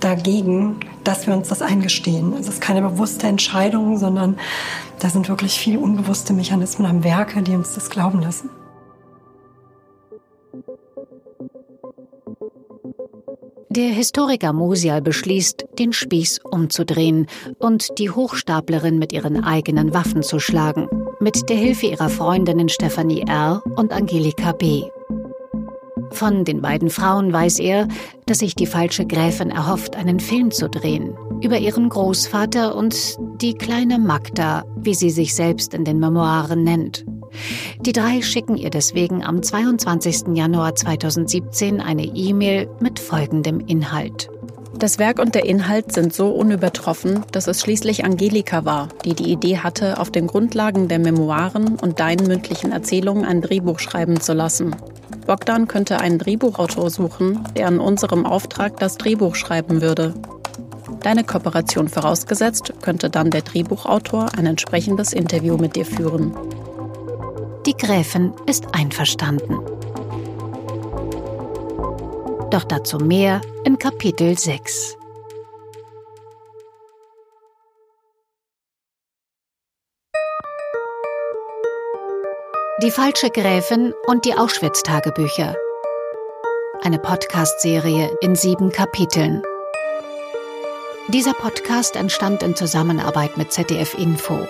dagegen, 0.00 0.80
dass 1.04 1.26
wir 1.26 1.34
uns 1.34 1.48
das 1.48 1.62
eingestehen. 1.62 2.34
Also 2.34 2.48
es 2.48 2.56
ist 2.56 2.60
keine 2.60 2.82
bewusste 2.82 3.26
Entscheidung, 3.26 3.98
sondern 3.98 4.38
da 4.98 5.08
sind 5.08 5.28
wirklich 5.28 5.58
viele 5.58 5.78
unbewusste 5.78 6.32
Mechanismen 6.32 6.86
am 6.86 7.04
Werke, 7.04 7.42
die 7.42 7.54
uns 7.54 7.74
das 7.74 7.90
glauben 7.90 8.20
lassen. 8.20 8.50
Der 13.76 13.90
Historiker 13.90 14.54
Mosial 14.54 15.02
beschließt, 15.02 15.66
den 15.78 15.92
Spieß 15.92 16.40
umzudrehen 16.50 17.26
und 17.58 17.98
die 17.98 18.08
Hochstaplerin 18.08 18.98
mit 18.98 19.12
ihren 19.12 19.44
eigenen 19.44 19.92
Waffen 19.92 20.22
zu 20.22 20.38
schlagen, 20.38 20.88
mit 21.26 21.48
der 21.48 21.56
Hilfe 21.56 21.86
ihrer 21.86 22.08
Freundinnen 22.08 22.68
Stephanie 22.68 23.24
R. 23.26 23.60
und 23.74 23.90
Angelika 23.90 24.52
B. 24.52 24.84
Von 26.12 26.44
den 26.44 26.62
beiden 26.62 26.88
Frauen 26.88 27.32
weiß 27.32 27.58
er, 27.58 27.88
dass 28.26 28.38
sich 28.38 28.54
die 28.54 28.64
falsche 28.64 29.04
Gräfin 29.04 29.50
erhofft, 29.50 29.96
einen 29.96 30.20
Film 30.20 30.52
zu 30.52 30.68
drehen 30.68 31.16
über 31.42 31.58
ihren 31.58 31.88
Großvater 31.88 32.76
und 32.76 33.16
die 33.42 33.54
kleine 33.54 33.98
Magda, 33.98 34.64
wie 34.76 34.94
sie 34.94 35.10
sich 35.10 35.34
selbst 35.34 35.74
in 35.74 35.84
den 35.84 35.98
Memoiren 35.98 36.62
nennt. 36.62 37.04
Die 37.80 37.92
drei 37.92 38.22
schicken 38.22 38.54
ihr 38.56 38.70
deswegen 38.70 39.24
am 39.24 39.42
22. 39.42 40.36
Januar 40.36 40.76
2017 40.76 41.80
eine 41.80 42.04
E-Mail 42.04 42.70
mit 42.78 43.00
folgendem 43.00 43.58
Inhalt. 43.58 44.28
Das 44.78 44.98
Werk 44.98 45.18
und 45.18 45.34
der 45.34 45.46
Inhalt 45.46 45.92
sind 45.92 46.12
so 46.12 46.28
unübertroffen, 46.28 47.24
dass 47.32 47.46
es 47.46 47.62
schließlich 47.62 48.04
Angelika 48.04 48.66
war, 48.66 48.88
die 49.06 49.14
die 49.14 49.32
Idee 49.32 49.58
hatte, 49.58 49.98
auf 49.98 50.10
den 50.10 50.26
Grundlagen 50.26 50.88
der 50.88 50.98
Memoiren 50.98 51.76
und 51.76 51.98
deinen 51.98 52.26
mündlichen 52.26 52.72
Erzählungen 52.72 53.24
ein 53.24 53.40
Drehbuch 53.40 53.78
schreiben 53.78 54.20
zu 54.20 54.34
lassen. 54.34 54.76
Bogdan 55.26 55.66
könnte 55.66 55.98
einen 56.00 56.18
Drehbuchautor 56.18 56.90
suchen, 56.90 57.42
der 57.56 57.68
an 57.68 57.80
unserem 57.80 58.26
Auftrag 58.26 58.78
das 58.78 58.98
Drehbuch 58.98 59.34
schreiben 59.34 59.80
würde. 59.80 60.12
Deine 61.00 61.24
Kooperation 61.24 61.88
vorausgesetzt, 61.88 62.74
könnte 62.82 63.08
dann 63.08 63.30
der 63.30 63.42
Drehbuchautor 63.42 64.28
ein 64.36 64.44
entsprechendes 64.44 65.14
Interview 65.14 65.56
mit 65.56 65.74
dir 65.74 65.86
führen. 65.86 66.36
Die 67.64 67.76
Gräfin 67.76 68.34
ist 68.46 68.74
einverstanden. 68.74 69.75
Doch 72.50 72.62
dazu 72.62 72.98
mehr 72.98 73.40
in 73.64 73.76
Kapitel 73.76 74.38
6. 74.38 74.96
Die 82.82 82.90
falsche 82.92 83.30
Gräfin 83.30 83.92
und 84.06 84.24
die 84.24 84.34
Auschwitz-Tagebücher. 84.34 85.56
Eine 86.82 87.00
Podcast-Serie 87.00 88.16
in 88.20 88.36
sieben 88.36 88.70
Kapiteln. 88.70 89.42
Dieser 91.08 91.32
Podcast 91.32 91.96
entstand 91.96 92.44
in 92.44 92.54
Zusammenarbeit 92.54 93.36
mit 93.36 93.52
ZDF 93.52 93.98
Info. 93.98 94.46